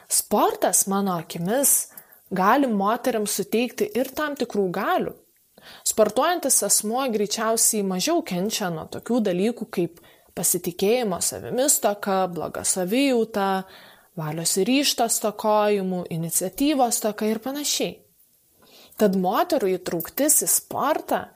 Sportas, 0.06 0.84
mano 0.86 1.16
akimis, 1.18 1.88
gali 2.30 2.66
moteriams 2.70 3.38
suteikti 3.40 3.90
ir 3.94 4.10
tam 4.14 4.36
tikrų 4.38 4.66
galių. 4.74 5.14
Sportuojantis 5.86 6.60
asmuo 6.66 7.02
greičiausiai 7.10 7.82
mažiau 7.86 8.22
kenčia 8.26 8.70
nuo 8.70 8.86
tokių 8.90 9.20
dalykų 9.30 9.66
kaip 9.70 10.00
pasitikėjimo 10.36 11.18
savimis 11.24 11.80
toka, 11.82 12.26
bloga 12.30 12.62
savijauta, 12.66 13.64
valios 14.18 14.56
ir 14.60 14.68
ryštos 14.68 15.20
tokojimų, 15.24 16.04
iniciatyvos 16.12 17.00
toka 17.04 17.28
ir 17.30 17.40
panašiai. 17.44 17.96
Tad 18.96 19.16
moterų 19.20 19.74
įtrauktis 19.76 20.42
į 20.46 20.48
sportą, 20.48 21.26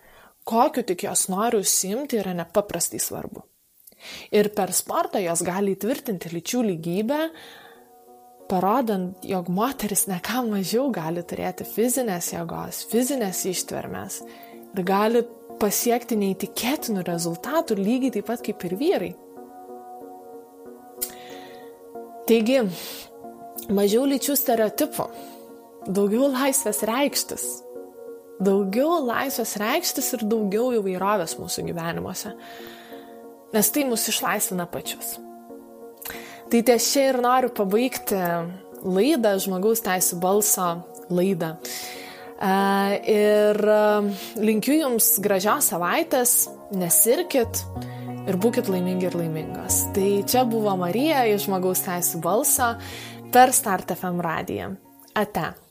kokiu 0.48 0.84
tik 0.86 1.04
jos 1.04 1.26
nori 1.32 1.60
užsimti, 1.60 2.20
yra 2.20 2.32
nepaprastai 2.36 3.00
svarbu. 3.02 3.44
Ir 4.32 4.48
per 4.56 4.72
sportą 4.72 5.20
jos 5.20 5.42
gali 5.44 5.74
įtvirtinti 5.76 6.32
lyčių 6.32 6.62
lygybę, 6.70 7.20
parodant, 8.50 9.14
jog 9.26 9.48
moteris 9.54 10.06
neką 10.10 10.44
mažiau 10.48 10.88
gali 10.94 11.22
turėti 11.26 11.66
fizinės 11.68 12.32
jėgos, 12.34 12.82
fizinės 12.90 13.44
ištvermės 13.50 14.20
ir 14.74 14.82
gali 14.86 15.22
pasiekti 15.60 16.18
neįtikėtinų 16.18 17.04
rezultatų 17.06 17.76
lygiai 17.78 18.14
taip 18.16 18.28
pat 18.30 18.42
kaip 18.44 18.64
ir 18.66 18.76
vyrai. 18.80 19.10
Taigi, 22.30 22.60
mažiau 23.74 24.04
lyčių 24.06 24.36
stereotipų, 24.38 25.08
daugiau 25.90 26.30
laisvės 26.30 26.84
reikštis. 26.86 27.48
Daugiau 28.40 29.02
laisvės 29.04 29.56
reikštis 29.60 30.14
ir 30.16 30.22
daugiau 30.30 30.70
įvairovės 30.78 31.36
mūsų 31.36 31.66
gyvenimuose. 31.66 32.32
Nes 33.52 33.74
tai 33.74 33.84
mus 33.88 34.06
išlaisvina 34.08 34.64
pačius. 34.70 35.18
Tai 36.50 36.62
ties 36.66 36.86
čia 36.90 37.12
ir 37.12 37.20
noriu 37.22 37.52
pabaigti 37.54 38.18
laidą, 38.82 39.36
žmogaus 39.38 39.84
teisų 39.86 40.16
balso 40.18 40.70
laidą. 41.14 41.52
Ir 43.06 43.60
linkiu 44.40 44.80
Jums 44.80 45.12
gražios 45.22 45.70
savaitės, 45.70 46.34
nesirkit 46.74 47.62
ir 48.26 48.40
būkit 48.42 48.66
laimingi 48.72 49.06
ir 49.06 49.18
laimingos. 49.20 49.84
Tai 49.94 50.10
čia 50.26 50.42
buvo 50.48 50.74
Marija 50.80 51.22
iš 51.30 51.46
žmogaus 51.46 51.84
teisų 51.86 52.22
balso 52.24 52.72
per 53.30 53.54
Start 53.54 53.94
FM 53.94 54.18
radiją. 54.26 54.72
Ate. 55.14 55.52